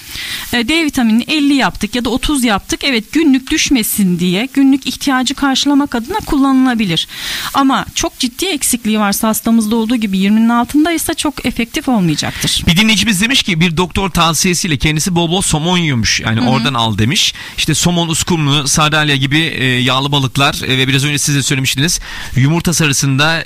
e, 0.53 0.69
D 0.69 0.85
vitaminini 0.85 1.25
50 1.29 1.55
yaptık 1.55 1.95
ya 1.95 2.05
da 2.05 2.11
30 2.11 2.45
yaptık. 2.45 2.85
Evet 2.85 3.13
günlük 3.13 3.51
düşmesin 3.51 4.19
diye 4.19 4.49
günlük 4.55 4.87
ihtiyacı 4.87 5.35
karşılamak 5.35 5.95
adına 5.95 6.19
kullanılabilir. 6.27 7.09
Ama 7.55 7.87
çok 7.95 8.19
ciddi 8.19 8.47
eksikliği 8.47 8.99
varsa 8.99 9.29
hastamızda 9.29 9.77
olduğu 9.77 9.97
gibi 9.97 10.19
20'nin 10.19 10.49
altındaysa 10.49 11.15
çok 11.15 11.47
efektif 11.47 11.89
olmayacaktır. 11.89 12.63
Bir 12.67 12.77
dinleyicimiz 12.77 13.23
demiş 13.23 13.43
ki 13.43 13.61
bir 13.61 13.77
doktor 13.77 14.11
tavsiyesiyle 14.11 14.77
kendisi 14.77 15.15
bol 15.15 15.31
bol 15.31 15.41
somon 15.41 15.79
yiyormuş. 15.79 16.21
Yani 16.21 16.49
oradan 16.49 16.75
al 16.75 16.99
demiş. 16.99 17.35
İşte 17.59 17.75
somon, 17.75 18.09
uskumru, 18.09 18.69
sardalya 18.69 19.17
gibi 19.17 19.39
e, 19.39 19.65
yağlı 19.65 20.13
balıklar 20.13 20.63
e, 20.67 20.79
ve 20.79 20.89
biraz 20.89 21.05
önce 21.05 21.19
siz 21.19 21.37
de 21.37 21.43
söylemiştiniz. 21.43 22.01
Yumurta 22.37 22.75
sarısında 22.75 23.45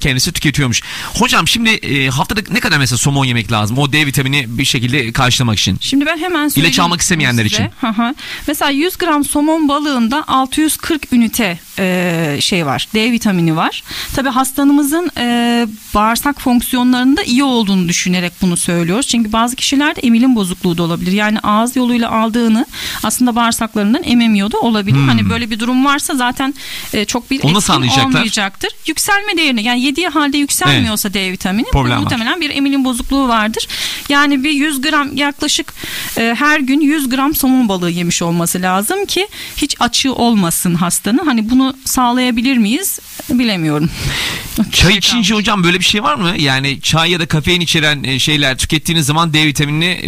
kendisi 0.00 0.32
tüketiyormuş 0.32 0.77
etkiliyormuş. 0.78 1.20
Hocam 1.20 1.48
şimdi 1.48 1.70
e, 1.70 2.08
haftada 2.08 2.40
ne 2.50 2.60
kadar 2.60 2.78
mesela 2.78 2.98
somon 2.98 3.24
yemek 3.24 3.52
lazım? 3.52 3.78
O 3.78 3.92
D 3.92 4.06
vitamini 4.06 4.44
bir 4.48 4.64
şekilde 4.64 5.12
karşılamak 5.12 5.58
için. 5.58 5.78
Şimdi 5.80 6.06
ben 6.06 6.18
hemen 6.18 6.48
söyleyeyim. 6.48 6.70
İlaç 6.70 6.78
almak 6.78 7.00
istemeyenler 7.00 7.42
size. 7.42 7.54
için. 7.54 7.70
Hı 7.80 7.86
hı. 7.86 8.14
Mesela 8.46 8.70
100 8.70 8.96
gram 8.96 9.24
somon 9.24 9.68
balığında 9.68 10.24
640 10.28 11.12
ünite 11.12 11.58
e, 11.78 12.36
şey 12.40 12.66
var. 12.66 12.88
D 12.94 13.12
vitamini 13.12 13.56
var. 13.56 13.82
Tabii 14.16 14.28
hastanımızın 14.28 15.10
e, 15.18 15.66
bağırsak 15.94 16.40
fonksiyonlarında 16.40 17.22
iyi 17.22 17.44
olduğunu 17.44 17.88
düşünerek 17.88 18.32
bunu 18.42 18.56
söylüyoruz. 18.56 19.06
Çünkü 19.06 19.32
bazı 19.32 19.56
kişilerde 19.56 20.00
emilim 20.00 20.36
bozukluğu 20.36 20.78
da 20.78 20.82
olabilir. 20.82 21.12
Yani 21.12 21.38
ağız 21.40 21.76
yoluyla 21.76 22.10
aldığını 22.10 22.66
aslında 23.02 23.36
bağırsaklarından 23.36 24.02
ememiyor 24.04 24.50
da 24.50 24.58
olabilir. 24.60 24.98
Hani 25.06 25.30
böyle 25.30 25.50
bir 25.50 25.58
durum 25.60 25.84
varsa 25.84 26.14
zaten 26.14 26.54
e, 26.92 27.04
çok 27.04 27.30
bir 27.30 27.38
Hmm. 27.42 27.48
Etkin 27.48 28.16
olmayacaktır. 28.18 28.70
Yükselme 28.86 29.36
değerine 29.36 29.62
yani 29.62 29.82
yediği 29.82 30.08
halde 30.08 30.38
yükselmiyorsa 30.38 31.14
D 31.14 31.32
vitamini 31.32 31.66
Problem 31.72 31.92
var. 31.92 31.98
muhtemelen 31.98 32.40
bir 32.40 32.50
emilim 32.50 32.84
bozukluğu 32.84 33.28
vardır. 33.28 33.68
Yani 34.08 34.44
bir 34.44 34.50
100 34.50 34.80
gram 34.80 35.16
yaklaşık 35.16 35.74
e, 36.18 36.34
her 36.38 36.60
gün 36.60 36.80
100 36.80 37.08
gram 37.08 37.34
somon 37.34 37.68
balığı 37.68 37.90
yemiş 37.90 38.22
olması 38.22 38.62
lazım 38.62 39.06
ki 39.06 39.28
hiç 39.56 39.76
açığı 39.80 40.14
olmasın 40.14 40.74
hastanın. 40.74 41.18
Hani 41.24 41.50
bunu 41.50 41.67
sağlayabilir 41.84 42.56
miyiz 42.58 42.98
bilemiyorum. 43.30 43.90
Çay 44.72 44.96
içince 44.96 45.34
hocam 45.34 45.64
böyle 45.64 45.78
bir 45.78 45.84
şey 45.84 46.02
var 46.02 46.14
mı? 46.14 46.34
Yani 46.38 46.80
çay 46.80 47.10
ya 47.10 47.20
da 47.20 47.26
kafein 47.26 47.60
içeren 47.60 48.04
e, 48.04 48.18
şeyler 48.18 48.58
tükettiğiniz 48.58 49.06
zaman 49.06 49.32
D 49.34 49.46
vitaminini 49.46 49.84
e, 50.02 50.06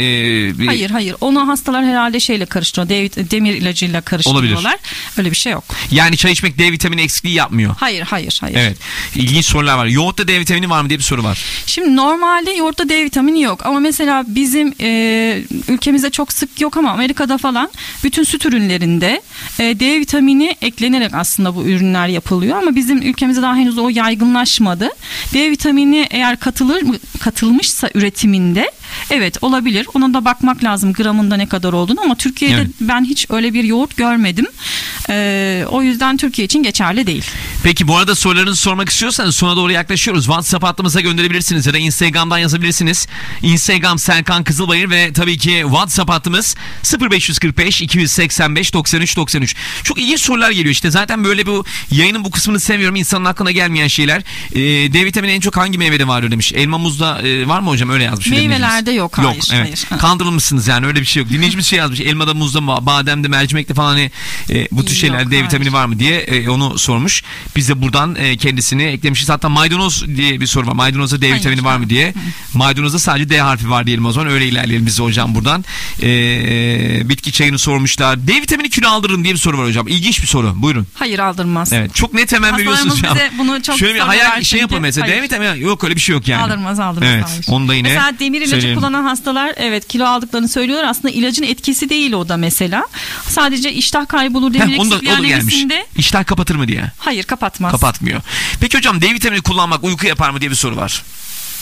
bir- 0.58 0.66
Hayır 0.66 0.90
hayır 0.90 1.16
onu 1.20 1.48
hastalar 1.48 1.84
herhalde 1.84 2.20
şeyle 2.20 2.46
karıştırıyor. 2.46 2.88
D- 2.88 3.30
demir 3.30 3.54
ilacıyla 3.54 4.00
karıştırıyorlar. 4.00 4.76
Öyle 5.18 5.30
bir 5.30 5.36
şey 5.36 5.52
yok. 5.52 5.64
yani 5.90 6.16
çay 6.16 6.32
içmek 6.32 6.58
D 6.58 6.72
vitamini 6.72 7.00
eksikliği 7.00 7.34
yapmıyor. 7.34 7.74
Hayır 7.78 8.02
hayır 8.02 8.38
hayır. 8.40 8.56
Evet. 8.56 8.76
İlginç 9.16 9.44
sorular 9.44 9.76
var. 9.76 9.86
Yoğurtta 9.86 10.28
D 10.28 10.40
vitamini 10.40 10.70
var 10.70 10.82
mı 10.82 10.88
diye 10.88 10.98
bir 10.98 11.04
soru 11.04 11.24
var. 11.24 11.38
Şimdi 11.66 11.96
normalde 11.96 12.50
yoğurtta 12.50 12.88
D 12.88 13.04
vitamini 13.04 13.42
yok 13.42 13.66
ama 13.66 13.80
mesela 13.80 14.24
bizim 14.28 14.74
e, 14.80 15.42
ülkemizde 15.68 16.10
çok 16.10 16.32
sık 16.32 16.60
yok 16.60 16.76
ama 16.76 16.90
Amerika'da 16.90 17.38
falan 17.38 17.70
bütün 18.04 18.24
süt 18.24 18.46
ürünlerinde 18.46 19.22
e, 19.58 19.80
D 19.80 20.00
vitamini 20.00 20.56
eklenerek 20.62 21.14
aslında 21.14 21.49
bu 21.54 21.64
ürünler 21.64 22.08
yapılıyor 22.08 22.58
ama 22.58 22.76
bizim 22.76 23.02
ülkemizde 23.02 23.42
daha 23.42 23.56
henüz 23.56 23.78
o 23.78 23.88
yaygınlaşmadı. 23.88 24.90
D 25.34 25.50
vitamini 25.50 26.06
eğer 26.10 26.40
katılır 26.40 26.82
katılmışsa 27.20 27.90
üretiminde 27.94 28.70
evet 29.10 29.38
olabilir. 29.42 29.86
Ona 29.94 30.14
da 30.14 30.24
bakmak 30.24 30.64
lazım 30.64 30.92
gramında 30.92 31.36
ne 31.36 31.48
kadar 31.48 31.72
olduğunu 31.72 32.00
ama 32.00 32.14
Türkiye'de 32.14 32.54
Evet. 32.54 32.70
ben 32.80 33.04
hiç 33.04 33.26
öyle 33.30 33.54
bir 33.54 33.64
yoğurt 33.64 33.96
görmedim. 33.96 34.46
E, 35.10 35.64
o 35.70 35.82
yüzden 35.82 36.16
Türkiye 36.16 36.44
için 36.44 36.62
geçerli 36.62 37.06
değil. 37.06 37.24
Peki 37.62 37.88
bu 37.88 37.96
arada 37.96 38.14
sorularınızı 38.14 38.60
sormak 38.60 38.88
istiyorsanız 38.88 39.36
sona 39.36 39.56
doğru 39.56 39.72
yaklaşıyoruz. 39.72 40.24
WhatsApp 40.24 40.64
hattımıza 40.64 41.00
gönderebilirsiniz 41.00 41.66
ya 41.66 41.72
da 41.74 41.78
Instagram'dan 41.78 42.38
yazabilirsiniz. 42.38 43.06
Instagram 43.42 43.98
Serkan 43.98 44.44
Kızılbayır 44.44 44.90
ve 44.90 45.12
tabii 45.12 45.38
ki 45.38 45.62
WhatsApp 45.66 46.10
hattımız 46.10 46.56
0545 47.10 47.82
285 47.82 48.74
93 48.74 49.16
93. 49.16 49.56
Çok 49.84 49.98
ilginç 49.98 50.20
sorular 50.20 50.50
geliyor 50.50 50.72
işte. 50.72 50.90
Zaten 50.90 51.24
böyle 51.24 51.39
bu 51.46 51.64
yayının 51.90 52.24
bu 52.24 52.30
kısmını 52.30 52.60
seviyorum. 52.60 52.96
İnsanın 52.96 53.24
aklına 53.24 53.50
gelmeyen 53.50 53.88
şeyler. 53.88 54.22
Ee, 54.54 54.92
D 54.92 55.04
vitamini 55.04 55.32
en 55.32 55.40
çok 55.40 55.56
hangi 55.56 55.78
meyvede 55.78 56.08
var 56.08 56.30
demiş. 56.30 56.52
Elma 56.52 56.78
muzda 56.78 57.22
e, 57.22 57.48
var 57.48 57.60
mı 57.60 57.70
hocam? 57.70 57.90
Öyle 57.90 58.04
yazmış. 58.04 58.26
Meyvelerde 58.26 58.90
yok, 58.90 59.18
Yok 59.18 59.26
hayır, 59.26 59.50
evet. 59.52 59.86
hayır. 59.90 60.00
Kandırılmışsınız 60.00 60.68
yani 60.68 60.86
öyle 60.86 61.00
bir 61.00 61.06
şey 61.06 61.22
yok. 61.22 61.32
Dinleyicimiz 61.32 61.66
şey 61.66 61.78
yazmış. 61.78 62.00
Elmada, 62.00 62.34
muzda, 62.34 62.58
ba- 62.58 62.86
bademde, 62.86 63.28
mercimekte 63.28 63.74
falan 63.74 63.88
hani 63.90 64.10
e, 64.50 64.68
bu 64.72 64.84
tür 64.84 64.90
Yok, 64.90 64.98
şeyler 65.00 65.30
D 65.30 65.34
hayır. 65.34 65.44
vitamini 65.44 65.72
var 65.72 65.86
mı 65.86 65.98
diye 65.98 66.20
e, 66.20 66.48
onu 66.48 66.78
sormuş. 66.78 67.22
Biz 67.56 67.68
de 67.68 67.82
buradan 67.82 68.14
e, 68.18 68.36
kendisini 68.36 68.82
eklemişiz. 68.82 69.28
Hatta 69.28 69.48
maydanoz 69.48 70.04
diye 70.16 70.40
bir 70.40 70.46
soru 70.46 70.66
var. 70.66 70.72
Maydanozda 70.72 71.22
D 71.22 71.28
Hayır. 71.28 71.40
vitamini 71.40 71.64
var 71.64 71.76
mı 71.76 71.90
diye. 71.90 72.14
Maydanozda 72.54 72.98
sadece 72.98 73.28
D 73.30 73.40
harfi 73.40 73.70
var 73.70 73.86
diyelim 73.86 74.06
o 74.06 74.12
zaman. 74.12 74.32
Öyle 74.32 74.46
ilerleyelim 74.46 74.86
biz 74.86 75.00
hocam 75.00 75.34
buradan. 75.34 75.64
E, 76.02 77.08
bitki 77.08 77.32
çayını 77.32 77.58
sormuşlar. 77.58 78.26
D 78.28 78.32
vitamini 78.34 78.70
kilo 78.70 78.88
aldırın 78.88 79.24
diye 79.24 79.34
bir 79.34 79.38
soru 79.38 79.58
var 79.58 79.66
hocam. 79.66 79.88
İlginç 79.88 80.22
bir 80.22 80.26
soru. 80.26 80.52
Buyurun. 80.62 80.86
Hayır 80.94 81.18
aldırmaz. 81.20 81.72
Evet. 81.72 81.94
Çok 81.94 82.14
net 82.14 82.32
hemen 82.32 82.52
Hastalarımız 82.52 82.78
veriyorsunuz 82.80 83.02
ya. 83.04 83.14
bize 83.14 83.38
bunu 83.38 83.62
çok 83.62 83.78
Şöyle 83.78 83.94
bir 83.94 83.98
hayal 84.00 84.42
şey 84.42 84.60
yapın 84.60 84.80
mesela. 84.80 85.06
Hayır. 85.08 85.22
vitamini 85.22 85.60
yok 85.62 85.84
öyle 85.84 85.96
bir 85.96 86.00
şey 86.00 86.14
yok 86.14 86.28
yani. 86.28 86.42
Aldırmaz 86.42 86.80
aldırmaz. 86.80 87.10
Evet. 87.10 87.24
hayır. 87.28 87.44
Onu 87.48 87.68
da 87.68 87.74
yine 87.74 87.88
Mesela 87.88 88.18
demir 88.18 88.38
ilacı 88.38 88.50
söyleyelim. 88.50 88.78
kullanan 88.78 89.02
hastalar 89.04 89.52
evet 89.56 89.88
kilo 89.88 90.04
aldıklarını 90.06 90.48
söylüyorlar. 90.48 90.88
Aslında 90.88 91.10
ilacın 91.10 91.42
etkisi 91.42 91.88
değil 91.88 92.12
o 92.12 92.28
da 92.28 92.36
mesela. 92.36 92.86
Sadece 93.28 93.72
iştah 93.72 94.08
kaybolur 94.08 94.54
demir 94.54 94.78
eksikliği. 95.36 95.84
İştah 95.96 96.26
kapatır 96.26 96.54
mı 96.54 96.68
diye. 96.68 96.84
Hayır 96.98 97.22
kapatmaz. 97.24 97.72
Kapatmıyor. 97.72 98.20
Peki 98.60 98.78
hocam 98.78 99.00
D 99.00 99.14
vitamini 99.14 99.40
kullanmak 99.42 99.84
uyku 99.84 100.06
yapar 100.06 100.30
mı 100.30 100.40
diye 100.40 100.50
bir 100.50 100.56
soru 100.56 100.76
var. 100.76 101.02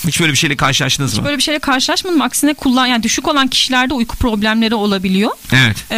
Hiç 0.06 0.20
böyle 0.20 0.32
bir 0.32 0.38
şeyle 0.38 0.56
karşılaştınız 0.56 1.18
mı? 1.18 1.24
Böyle 1.24 1.36
bir 1.36 1.42
şeyle 1.42 1.58
karşılaşmadım. 1.58 2.22
Aksine 2.22 2.54
kullan 2.54 2.86
yani 2.86 3.02
düşük 3.02 3.28
olan 3.28 3.48
kişilerde 3.48 3.94
uyku 3.94 4.16
problemleri 4.16 4.74
olabiliyor. 4.74 5.30
Evet. 5.52 5.76
Ee, 5.90 5.96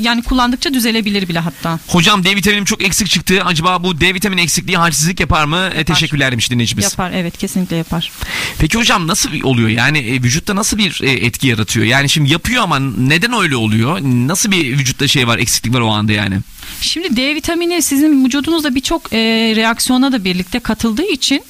yani 0.00 0.22
kullandıkça 0.22 0.74
düzelebilir 0.74 1.28
bile 1.28 1.38
hatta. 1.38 1.78
Hocam 1.86 2.24
D 2.24 2.36
vitaminim 2.36 2.64
çok 2.64 2.82
eksik 2.82 3.10
çıktı. 3.10 3.42
Acaba 3.44 3.82
bu 3.82 4.00
D 4.00 4.14
vitamini 4.14 4.40
eksikliği 4.40 4.76
halsizlik 4.78 5.20
yapar 5.20 5.44
mı? 5.44 5.70
E, 5.74 5.84
teşekkürler 5.84 6.32
demiş 6.32 6.50
dinleyicimiz. 6.50 6.84
Yapar 6.84 7.12
evet 7.12 7.38
kesinlikle 7.38 7.76
yapar. 7.76 8.12
Peki 8.58 8.78
hocam 8.78 9.06
nasıl 9.06 9.30
oluyor? 9.42 9.68
Yani 9.68 9.98
e, 9.98 10.12
vücutta 10.12 10.56
nasıl 10.56 10.78
bir 10.78 11.00
e, 11.02 11.10
etki 11.10 11.46
yaratıyor? 11.46 11.86
Yani 11.86 12.08
şimdi 12.08 12.32
yapıyor 12.32 12.62
ama 12.62 12.78
neden 12.98 13.32
öyle 13.32 13.56
oluyor? 13.56 13.98
Nasıl 14.02 14.50
bir 14.50 14.78
vücutta 14.78 15.08
şey 15.08 15.28
var, 15.28 15.38
eksiklik 15.38 15.74
var 15.74 15.80
o 15.80 15.90
anda 15.90 16.12
yani? 16.12 16.38
Şimdi 16.80 17.16
D 17.16 17.34
vitamini 17.34 17.82
sizin 17.82 18.24
vücudunuzda 18.24 18.74
birçok 18.74 19.12
e, 19.12 19.18
reaksiyona 19.56 20.12
da 20.12 20.24
birlikte 20.24 20.58
katıldığı 20.60 21.06
için 21.06 21.42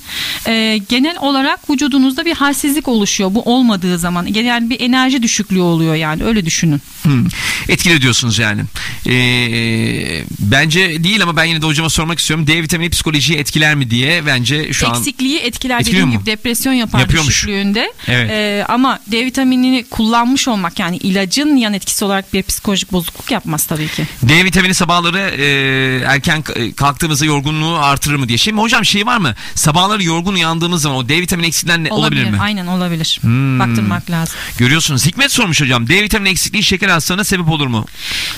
e, 0.47 0.81
genel 0.89 1.17
olarak 1.21 1.71
vücudunuzda 1.71 2.25
bir 2.25 2.35
halsizlik 2.35 2.89
oluşuyor. 2.89 3.35
Bu 3.35 3.43
olmadığı 3.43 3.99
zaman 3.99 4.27
yani 4.27 4.71
bir 4.71 4.81
enerji 4.81 5.23
düşüklüğü 5.23 5.61
oluyor 5.61 5.95
yani 5.95 6.25
öyle 6.25 6.47
düşünün. 6.47 6.81
Hmm. 7.03 7.27
Etkili 7.69 8.03
diyorsunuz 8.03 8.39
yani. 8.39 8.63
Ee, 9.07 10.23
bence 10.41 11.05
değil 11.05 11.23
ama 11.23 11.37
ben 11.37 11.45
yine 11.45 11.63
de 11.63 11.67
hocama 11.67 11.91
sormak 11.91 12.19
istiyorum. 12.19 12.47
D 12.47 12.63
vitamini 12.63 12.91
psikolojiyi 12.91 13.39
etkiler 13.39 13.75
mi 13.75 13.91
diye 13.91 14.27
bence 14.27 14.73
şu 14.73 14.89
an 14.89 14.99
Eksikliği 14.99 15.39
etkiler 15.39 15.81
Etkiliyor 15.81 16.03
dediğim 16.03 16.19
mu? 16.19 16.25
gibi 16.25 16.27
depresyon 16.37 16.73
yapar 16.73 17.01
Yapıyormuş. 17.01 17.29
düşüklüğünde. 17.35 17.93
Evet. 18.09 18.31
E, 18.31 18.65
ama 18.69 18.99
D 19.07 19.27
vitaminini 19.27 19.85
kullanmış 19.91 20.49
olmak 20.49 20.79
yani 20.79 20.97
ilacın 20.97 21.57
yan 21.57 21.73
etkisi 21.75 22.05
olarak 22.05 22.33
bir 22.33 22.43
psikolojik 22.43 22.93
bozukluk 22.93 23.31
yapmaz 23.31 23.67
tabii 23.67 23.89
ki. 23.89 24.05
D 24.23 24.45
vitamini 24.45 24.75
sabahları 24.75 25.14
e, 25.19 26.05
erken 26.07 26.43
k- 26.43 26.73
kalktığımızda 26.77 27.25
yorgunluğu 27.25 27.77
artırır 27.79 28.17
mı 28.17 28.29
diye. 28.29 28.39
Şimdi 28.39 28.61
hocam 28.61 28.85
şey 28.85 29.07
var 29.07 29.19
mı? 29.19 29.35
Sabahları 29.55 30.05
yorgun 30.05 30.35
uyandığımız 30.35 30.83
zaman 30.83 30.99
o 30.99 31.09
D 31.09 31.21
vitamini 31.21 31.47
eksikliğinden 31.47 31.85
ne- 31.85 31.93
olabilir, 31.93 32.31
mi? 32.31 32.37
Aynen 32.41 32.67
olabilir. 32.67 33.19
Hmm. 33.21 33.59
Baktırmak 33.59 34.11
lazım. 34.11 34.35
Görüyorsunuz. 34.59 35.07
Hikmet 35.07 35.33
sormuş 35.33 35.61
hocam. 35.61 35.89
D 35.89 36.03
vitamini 36.03 36.29
eksikliği 36.29 36.63
şeker 36.65 36.89
hastalığına 36.89 37.25
sebep 37.25 37.49
olur 37.49 37.67
mu? 37.67 37.87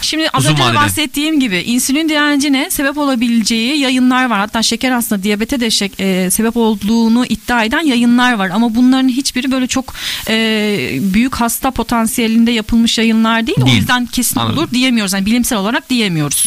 Şimdi 0.02 0.28
az 0.30 0.44
Uzun 0.44 0.52
önce 0.54 0.62
vadede. 0.62 0.74
bahsettiğim 0.76 1.40
gibi 1.40 1.56
insülin 1.56 2.08
direncine 2.08 2.70
sebep 2.70 2.98
olabileceği 2.98 3.78
yayınlar 3.80 4.30
var. 4.30 4.38
Hatta 4.38 4.62
şeker 4.62 4.90
hastası 4.90 5.22
diyabete 5.22 5.60
de 5.60 5.66
şek- 5.66 6.02
e, 6.26 6.30
sebep 6.30 6.56
olduğunu 6.56 7.26
iddia 7.28 7.64
eden 7.64 7.80
yayınlar 7.86 8.32
var. 8.32 8.50
Ama 8.50 8.74
bunların 8.74 9.08
hiçbiri 9.08 9.50
böyle 9.50 9.66
çok 9.66 9.94
e, 10.28 10.34
büyük 11.00 11.34
hasta 11.34 11.70
potansiyelinde 11.70 12.50
yapılmış 12.50 12.98
yayınlar 12.98 13.46
değil. 13.46 13.58
O 13.62 13.66
Değil. 13.66 13.76
yüzden 13.76 14.06
kesin 14.06 14.40
Anladım. 14.40 14.58
olur 14.58 14.70
diyemiyoruz. 14.70 15.12
Yani 15.12 15.26
bilimsel 15.26 15.58
olarak 15.58 15.90
diyemiyoruz. 15.90 16.46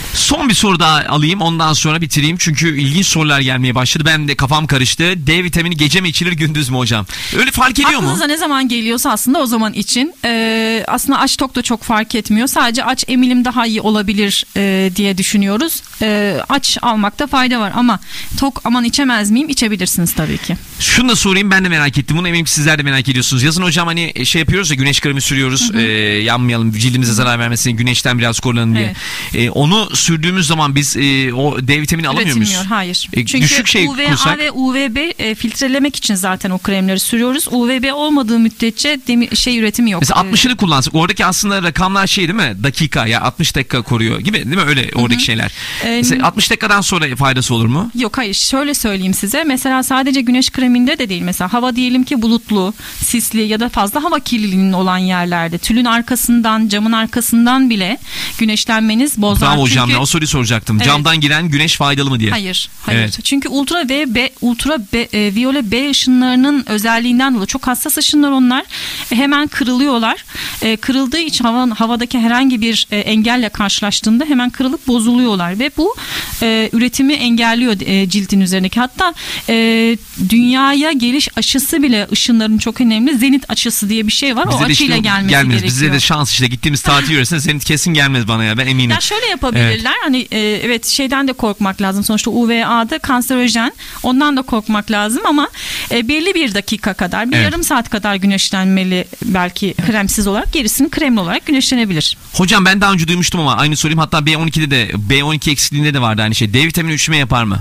Son 0.13 0.49
bir 0.49 0.53
soru 0.53 0.79
daha 0.79 1.05
alayım 1.09 1.41
ondan 1.41 1.73
sonra 1.73 2.01
bitireyim. 2.01 2.37
Çünkü 2.37 2.79
ilginç 2.81 3.05
sorular 3.05 3.39
gelmeye 3.41 3.75
başladı. 3.75 4.03
Ben 4.07 4.27
de 4.27 4.35
kafam 4.35 4.67
karıştı. 4.67 5.03
D 5.27 5.43
vitamini 5.43 5.77
gece 5.77 6.01
mi 6.01 6.09
içilir 6.09 6.31
gündüz 6.31 6.69
mü 6.69 6.77
hocam? 6.77 7.05
Öyle 7.37 7.51
fark 7.51 7.71
ediyor 7.71 7.89
mu? 7.89 7.97
Aklınıza 7.97 8.27
ne 8.27 8.37
zaman 8.37 8.67
geliyorsa 8.67 9.11
aslında 9.11 9.39
o 9.39 9.45
zaman 9.45 9.73
için 9.73 10.13
e, 10.25 10.83
aslında 10.87 11.19
aç 11.19 11.37
tok 11.37 11.55
da 11.55 11.61
çok 11.61 11.83
fark 11.83 12.15
etmiyor. 12.15 12.47
Sadece 12.47 12.83
aç 12.83 13.03
emilim 13.07 13.45
daha 13.45 13.65
iyi 13.65 13.81
olabilir 13.81 14.45
e, 14.57 14.91
diye 14.95 15.17
düşünüyoruz. 15.17 15.81
E, 16.01 16.37
aç 16.49 16.77
almakta 16.81 17.27
fayda 17.27 17.59
var 17.59 17.71
ama 17.75 17.99
tok 18.39 18.61
aman 18.63 18.83
içemez 18.83 19.31
miyim? 19.31 19.49
İçebilirsiniz 19.49 20.13
tabii 20.13 20.37
ki. 20.37 20.57
Şunu 20.79 21.09
da 21.09 21.15
sorayım 21.15 21.51
ben 21.51 21.65
de 21.65 21.69
merak 21.69 21.97
ettim. 21.97 22.17
Bunu 22.17 22.27
eminim 22.27 22.45
ki 22.45 22.51
sizler 22.51 22.77
de 22.79 22.83
merak 22.83 23.09
ediyorsunuz. 23.09 23.43
Yazın 23.43 23.63
hocam 23.63 23.87
hani 23.87 24.25
şey 24.25 24.39
yapıyoruz 24.39 24.69
ya 24.69 24.75
güneş 24.75 24.99
kremi 25.01 25.21
sürüyoruz. 25.21 25.71
e, 25.75 25.81
yanmayalım 26.23 26.71
cildimize 26.71 27.13
zarar 27.13 27.39
vermesin 27.39 27.71
güneşten 27.71 28.19
biraz 28.19 28.39
korunalım 28.39 28.75
diye. 28.75 28.93
E, 29.33 29.49
onu 29.49 29.95
sürdüğümüz 30.01 30.47
zaman 30.47 30.75
biz 30.75 30.97
e, 30.97 31.33
o 31.33 31.67
D 31.67 31.81
vitamini 31.81 32.07
alamıyor 32.09 32.35
muyuz? 32.35 32.57
Hayır. 32.69 33.07
E, 33.13 33.25
Çünkü 33.25 33.43
düşük 33.45 33.67
şey 33.67 33.85
UVA 33.87 34.05
kulsak- 34.05 34.37
ve 34.37 34.51
UVB 34.51 34.97
e, 35.19 35.35
filtrelemek 35.35 35.95
için 35.95 36.15
zaten 36.15 36.49
o 36.49 36.57
kremleri 36.57 36.99
sürüyoruz. 36.99 37.47
UVB 37.51 37.93
olmadığı 37.93 38.39
müddetçe 38.39 38.99
demir, 39.07 39.35
şey 39.35 39.59
üretimi 39.59 39.91
yok. 39.91 40.01
Mesela 40.01 40.21
E, 40.21 40.31
60'ını 40.31 40.55
kullansak 40.55 40.95
oradaki 40.95 41.25
aslında 41.25 41.63
rakamlar 41.63 42.07
şey 42.07 42.23
değil 42.27 42.39
mi? 42.39 42.63
Dakika 42.63 43.07
ya 43.07 43.21
60 43.21 43.55
dakika 43.55 43.81
koruyor 43.81 44.19
gibi 44.19 44.33
değil 44.37 44.55
mi 44.55 44.61
öyle 44.61 44.89
oradaki 44.95 45.23
şeyler. 45.23 45.51
Ee, 45.85 45.89
Mesela 45.97 46.27
60 46.27 46.49
dakikadan 46.49 46.81
sonra 46.81 47.15
faydası 47.15 47.55
olur 47.55 47.65
mu? 47.65 47.91
Yok 47.95 48.17
hayır 48.17 48.33
şöyle 48.33 48.73
söyleyeyim 48.73 49.13
size 49.13 49.43
mesela 49.43 49.83
sadece 49.83 50.21
güneş 50.21 50.49
kreminde 50.51 50.99
de 50.99 51.09
değil 51.09 51.21
mesela 51.21 51.53
hava 51.53 51.75
diyelim 51.75 52.03
ki 52.03 52.21
bulutlu, 52.21 52.73
sisli 53.03 53.41
ya 53.41 53.59
da 53.59 53.69
fazla 53.69 54.03
hava 54.03 54.19
kirliliğinin 54.19 54.73
olan 54.73 54.97
yerlerde 54.97 55.57
tülün 55.57 55.85
arkasından 55.85 56.67
camın 56.67 56.91
arkasından 56.91 57.69
bile 57.69 57.97
güneşlenmeniz 58.37 59.17
bozar. 59.17 59.49
Bravo 59.53 59.61
hocam 59.61 59.90
ya 59.91 59.99
o 59.99 60.05
soruyu 60.05 60.27
soracaktım. 60.27 60.75
Evet. 60.77 60.85
Camdan 60.85 61.19
giren 61.19 61.49
güneş 61.49 61.75
faydalı 61.77 62.09
mı 62.09 62.19
diye. 62.19 62.31
Hayır, 62.31 62.69
hayır. 62.81 62.99
Evet. 62.99 63.19
Çünkü 63.23 63.49
ultra 63.49 63.89
V, 63.89 64.15
B, 64.15 64.29
ultra 64.41 64.79
B, 64.93 64.99
e, 65.13 65.35
viyole 65.35 65.71
B 65.71 65.89
ışınlarının 65.89 66.65
özelliğinden 66.69 67.33
dolayı 67.33 67.47
çok 67.47 67.67
hassas 67.67 67.97
ışınlar 67.97 68.31
onlar. 68.31 68.63
E, 69.11 69.15
hemen 69.15 69.47
kırılıyorlar. 69.47 70.25
E, 70.61 70.77
kırıldığı 70.77 71.19
için 71.19 71.45
hava, 71.45 71.79
havadaki 71.79 72.19
herhangi 72.19 72.61
bir 72.61 72.87
e, 72.91 72.97
engelle 72.97 73.49
karşılaştığında 73.49 74.25
hemen 74.25 74.49
kırılıp 74.49 74.87
bozuluyorlar 74.87 75.59
ve 75.59 75.71
bu 75.77 75.95
e, 76.41 76.69
üretimi 76.73 77.13
engelliyor 77.13 77.75
e, 77.81 78.09
cildin 78.09 78.41
üzerindeki. 78.41 78.79
Hatta 78.79 79.13
e, 79.49 79.97
dünyaya 80.29 80.91
geliş 80.91 81.29
aşısı 81.37 81.83
bile 81.83 82.07
ışınların 82.11 82.57
çok 82.57 82.81
önemli. 82.81 83.17
Zenit 83.17 83.49
açısı 83.49 83.89
diye 83.89 84.07
bir 84.07 84.11
şey 84.11 84.35
var. 84.35 84.45
o 84.47 84.49
Bize 84.49 84.59
de 84.59 84.65
açıyla 84.65 84.95
işte 84.95 85.09
gelmesi 85.09 85.29
gelmez. 85.29 85.47
gerekiyor. 85.49 85.67
Bize 85.71 85.93
de 85.93 85.99
şans 85.99 86.31
işte 86.31 86.47
gittiğimiz 86.47 86.81
tatil 86.81 87.11
yöresinde 87.11 87.39
senin 87.41 87.59
kesin 87.59 87.93
gelmez 87.93 88.27
bana 88.27 88.43
ya 88.43 88.57
ben 88.57 88.67
eminim. 88.67 88.89
Ya 88.91 88.99
şöyle 89.01 89.25
yapabilirler. 89.25 89.80
Hani 90.03 90.27
e, 90.31 90.39
evet 90.39 90.87
şeyden 90.87 91.27
de 91.27 91.33
korkmak 91.33 91.81
lazım. 91.81 92.03
Sonuçta 92.03 92.31
UVA'da 92.31 92.99
kanserojen. 92.99 93.73
Ondan 94.03 94.37
da 94.37 94.41
korkmak 94.41 94.91
lazım 94.91 95.21
ama 95.25 95.49
e, 95.91 96.07
belli 96.07 96.35
bir 96.35 96.53
dakika 96.53 96.93
kadar, 96.93 97.31
bir 97.31 97.35
Evet. 97.35 97.45
yarım 97.45 97.63
saat 97.63 97.89
kadar 97.89 98.15
güneşlenmeli 98.15 99.05
belki 99.25 99.73
kremsiz 99.87 100.27
olarak. 100.27 100.53
Gerisini 100.53 100.89
kremli 100.89 101.19
olarak 101.19 101.45
güneşlenebilir. 101.45 102.17
Hocam 102.33 102.65
ben 102.65 102.81
daha 102.81 102.93
önce 102.93 103.07
duymuştum 103.07 103.39
ama 103.41 103.55
aynı 103.55 103.75
sorayım 103.75 103.99
hatta 103.99 104.17
B12'de 104.19 104.71
de 104.71 104.91
B12 105.09 105.51
eksikliğinde 105.51 105.93
de 105.93 106.01
vardı 106.01 106.21
aynı 106.21 106.35
şey. 106.35 106.53
D 106.53 106.67
vitamini 106.67 106.93
üşüme 106.93 107.17
yapar 107.17 107.43
mı? 107.43 107.59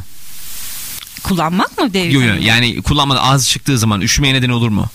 Kullanmak 1.23 1.79
mı 1.79 1.95
D 1.95 1.99
Yok 1.99 2.13
yok 2.15 2.23
vitamini? 2.23 2.47
yani 2.47 2.83
kullanmadan 2.83 3.23
az 3.25 3.49
çıktığı 3.49 3.79
zaman 3.79 4.01
üşümeye 4.01 4.35
neden 4.35 4.49
olur 4.49 4.69
mu? 4.69 4.87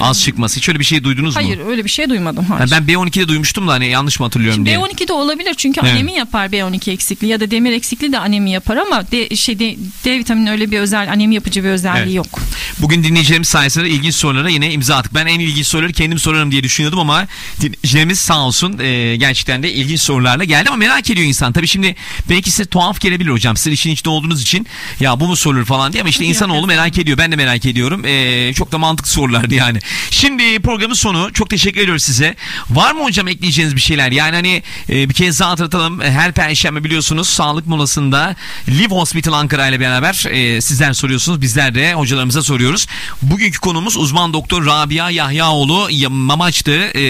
Az 0.00 0.22
çıkması. 0.22 0.56
Hiç 0.56 0.68
öyle 0.68 0.78
bir 0.80 0.84
şey 0.84 1.04
duydunuz 1.04 1.36
mu? 1.36 1.42
Hayır 1.42 1.58
öyle 1.66 1.84
bir 1.84 1.90
şey 1.90 2.10
duymadım. 2.10 2.44
Hayır. 2.44 2.70
Ha, 2.70 2.78
ben 2.78 2.94
B12'de 2.94 3.28
duymuştum 3.28 3.68
da 3.68 3.72
hani 3.72 3.86
yanlış 3.86 4.20
mı 4.20 4.26
hatırlıyorum 4.26 4.54
Şimdi 4.56 4.66
diye. 4.70 4.78
B12'de 4.78 5.12
olabilir 5.12 5.54
çünkü 5.54 5.80
Evet. 5.84 5.92
anemi 5.92 6.12
yapar 6.12 6.46
B12 6.46 6.90
eksikliği 6.90 7.32
ya 7.32 7.40
da 7.40 7.50
demir 7.50 7.72
eksikliği 7.72 8.12
de 8.12 8.18
anemi 8.18 8.50
yapar 8.50 8.76
ama 8.76 9.10
D, 9.12 9.36
şey, 9.36 9.58
D, 9.58 9.76
D 10.04 10.18
vitamini 10.18 10.50
öyle 10.50 10.70
bir 10.70 10.78
özel 10.78 11.12
anemi 11.12 11.34
yapıcı 11.34 11.64
bir 11.64 11.68
özelliği 11.68 12.04
Evet. 12.04 12.14
yok. 12.14 12.40
Bugün 12.78 13.04
dinleyicilerimiz 13.04 13.48
sayesinde 13.48 13.88
ilginç 13.90 14.14
sorulara 14.14 14.48
yine 14.48 14.72
imza 14.72 14.96
attık. 14.96 15.14
Ben 15.14 15.26
en 15.26 15.40
ilginç 15.40 15.66
soruları 15.66 15.92
kendim 15.92 16.18
sorarım 16.18 16.52
diye 16.52 16.62
düşünüyordum 16.62 16.98
ama 16.98 17.26
dinleyicilerimiz 17.60 18.18
sağ 18.18 18.38
olsun 18.40 18.78
e, 18.78 19.16
gerçekten 19.16 19.62
de 19.62 19.72
ilginç 19.72 20.00
sorularla 20.00 20.44
geldi 20.44 20.68
ama 20.68 20.76
merak 20.76 21.10
ediyor 21.10 21.26
insan. 21.26 21.52
Tabii 21.52 21.66
şimdi 21.68 21.96
belki 22.30 22.50
size 22.50 22.64
tuhaf 22.64 23.00
gelebilir 23.00 23.30
hocam. 23.30 23.56
Siz 23.56 23.72
işin 23.72 23.90
içinde 23.90 24.08
olduğunuz 24.08 24.42
için 24.42 24.66
ya 25.00 25.20
bu 25.20 25.26
mu 25.26 25.36
sorulur 25.36 25.64
falan 25.64 25.92
diye 25.92 26.02
ama 26.02 26.10
işte 26.10 26.24
insanoğlu 26.24 26.66
merak 26.66 26.98
ediyor. 26.98 27.18
Ben 27.18 27.32
de 27.32 27.36
merak 27.36 27.66
ediyorum. 27.66 28.04
E, 28.06 28.52
çok 28.54 28.72
da 28.72 28.78
mantıklı 28.78 29.10
sorulardı 29.10 29.54
yani. 29.54 29.78
Şimdi 30.10 30.60
programın 30.62 30.94
sonu. 30.94 31.30
Çok 31.32 31.50
teşekkür 31.50 31.80
ediyoruz 31.80 32.02
size. 32.02 32.34
Var 32.70 32.92
mı 32.92 33.02
hocam 33.04 33.28
ekleyeceğiniz 33.28 33.76
bir 33.76 33.80
şeyler? 33.80 34.12
Yani 34.12 34.34
hani 34.36 34.62
e, 34.90 35.08
bir 35.08 35.14
kez 35.14 35.40
daha 35.40 35.50
hatırlatalım. 35.50 36.00
Her 36.00 36.32
perşembe 36.32 36.84
biliyorsunuz 36.84 37.28
sağlık 37.28 37.66
molasında 37.66 38.36
Live 38.68 38.94
Hospital 38.94 39.32
Ankara 39.32 39.66
ile 39.68 39.80
beraber 39.80 40.24
e, 40.30 40.60
sizler 40.60 40.92
soruyorsunuz. 40.92 41.40
Bizler 41.40 41.74
de 41.74 41.94
hocalarımıza 41.94 42.42
soruyoruz. 42.42 42.86
Bugünkü 43.22 43.58
konumuz 43.58 43.96
uzman 43.96 44.32
doktor 44.32 44.66
Rabia 44.66 45.10
Yahyaoğlu 45.10 45.88
Ya- 45.90 46.10
Mamaç'tı. 46.10 46.72
E, 46.94 47.00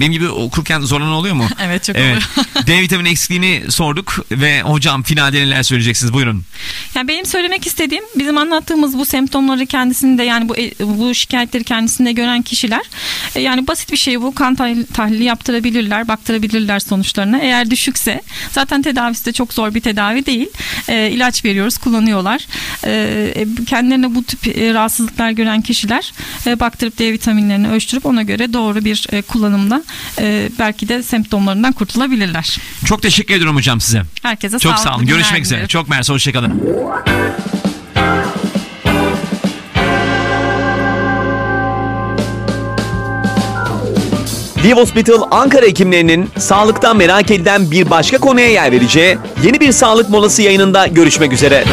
benim 0.00 0.12
gibi 0.12 0.28
okurken 0.28 0.80
zorlanan 0.80 1.12
oluyor 1.12 1.34
mu? 1.34 1.44
Evet, 1.62 1.84
çok 1.84 1.96
evet. 1.96 2.22
D 2.66 2.80
vitamini 2.80 3.08
eksikliğini 3.08 3.62
sorduk 3.70 4.18
ve 4.30 4.62
hocam 4.62 5.02
finalde 5.02 5.40
neler 5.40 5.62
söyleyeceksiniz? 5.62 6.12
Buyurun. 6.12 6.44
Yani 6.94 7.08
benim 7.08 7.26
söylemek 7.26 7.66
istediğim 7.66 8.04
bizim 8.18 8.38
anlattığımız 8.38 8.98
bu 8.98 9.04
semptomları 9.04 9.66
kendisinde 9.66 10.22
yani 10.22 10.48
bu 10.48 10.54
bu 10.80 11.14
şikayetleri 11.14 11.64
kendisinde 11.64 12.12
gören 12.12 12.29
kişiler 12.42 12.82
e, 13.34 13.40
yani 13.40 13.66
basit 13.66 13.92
bir 13.92 13.96
şey 13.96 14.20
bu 14.22 14.34
kan 14.34 14.54
tahlili, 14.94 15.24
yaptırabilirler, 15.24 16.08
baktırabilirler 16.08 16.80
sonuçlarına. 16.80 17.38
Eğer 17.38 17.70
düşükse 17.70 18.22
zaten 18.50 18.82
tedavisi 18.82 19.26
de 19.26 19.32
çok 19.32 19.52
zor 19.52 19.74
bir 19.74 19.80
tedavi 19.80 20.26
değil. 20.26 20.48
E, 20.88 21.10
ilaç 21.10 21.44
veriyoruz, 21.44 21.78
kullanıyorlar. 21.78 22.46
E, 22.84 22.90
e, 23.36 23.64
kendilerine 23.64 24.14
bu 24.14 24.22
tip 24.24 24.58
e, 24.58 24.74
rahatsızlıklar 24.74 25.30
gören 25.30 25.60
kişiler 25.60 26.12
e, 26.46 26.60
baktırıp 26.60 26.98
D 26.98 27.12
vitaminlerini 27.12 27.68
ölçtürüp 27.68 28.06
ona 28.06 28.22
göre 28.22 28.52
doğru 28.52 28.84
bir 28.84 29.06
e, 29.12 29.22
kullanımda 29.22 29.82
e, 30.18 30.48
belki 30.58 30.88
de 30.88 31.02
semptomlarından 31.02 31.72
kurtulabilirler. 31.72 32.58
Çok 32.84 33.02
teşekkür 33.02 33.34
ediyorum 33.34 33.56
hocam 33.56 33.80
size. 33.80 34.02
Herkese 34.22 34.58
Çok 34.58 34.78
sağ 34.78 34.94
olun. 34.94 35.06
günler 35.06 35.16
Görüşmek 35.16 35.44
üzere. 35.44 35.66
Çok 35.66 35.88
mersi. 35.88 36.12
Hoşçakalın. 36.12 36.62
Live 44.64 44.80
Hospital 44.80 45.22
Ankara 45.30 45.66
hekimlerinin 45.66 46.30
sağlıktan 46.38 46.96
merak 46.96 47.30
edilen 47.30 47.70
bir 47.70 47.90
başka 47.90 48.18
konuya 48.18 48.48
yer 48.48 48.72
vereceği 48.72 49.18
yeni 49.44 49.60
bir 49.60 49.72
sağlık 49.72 50.10
molası 50.10 50.42
yayınında 50.42 50.86
görüşmek 50.86 51.32
üzere. 51.32 51.64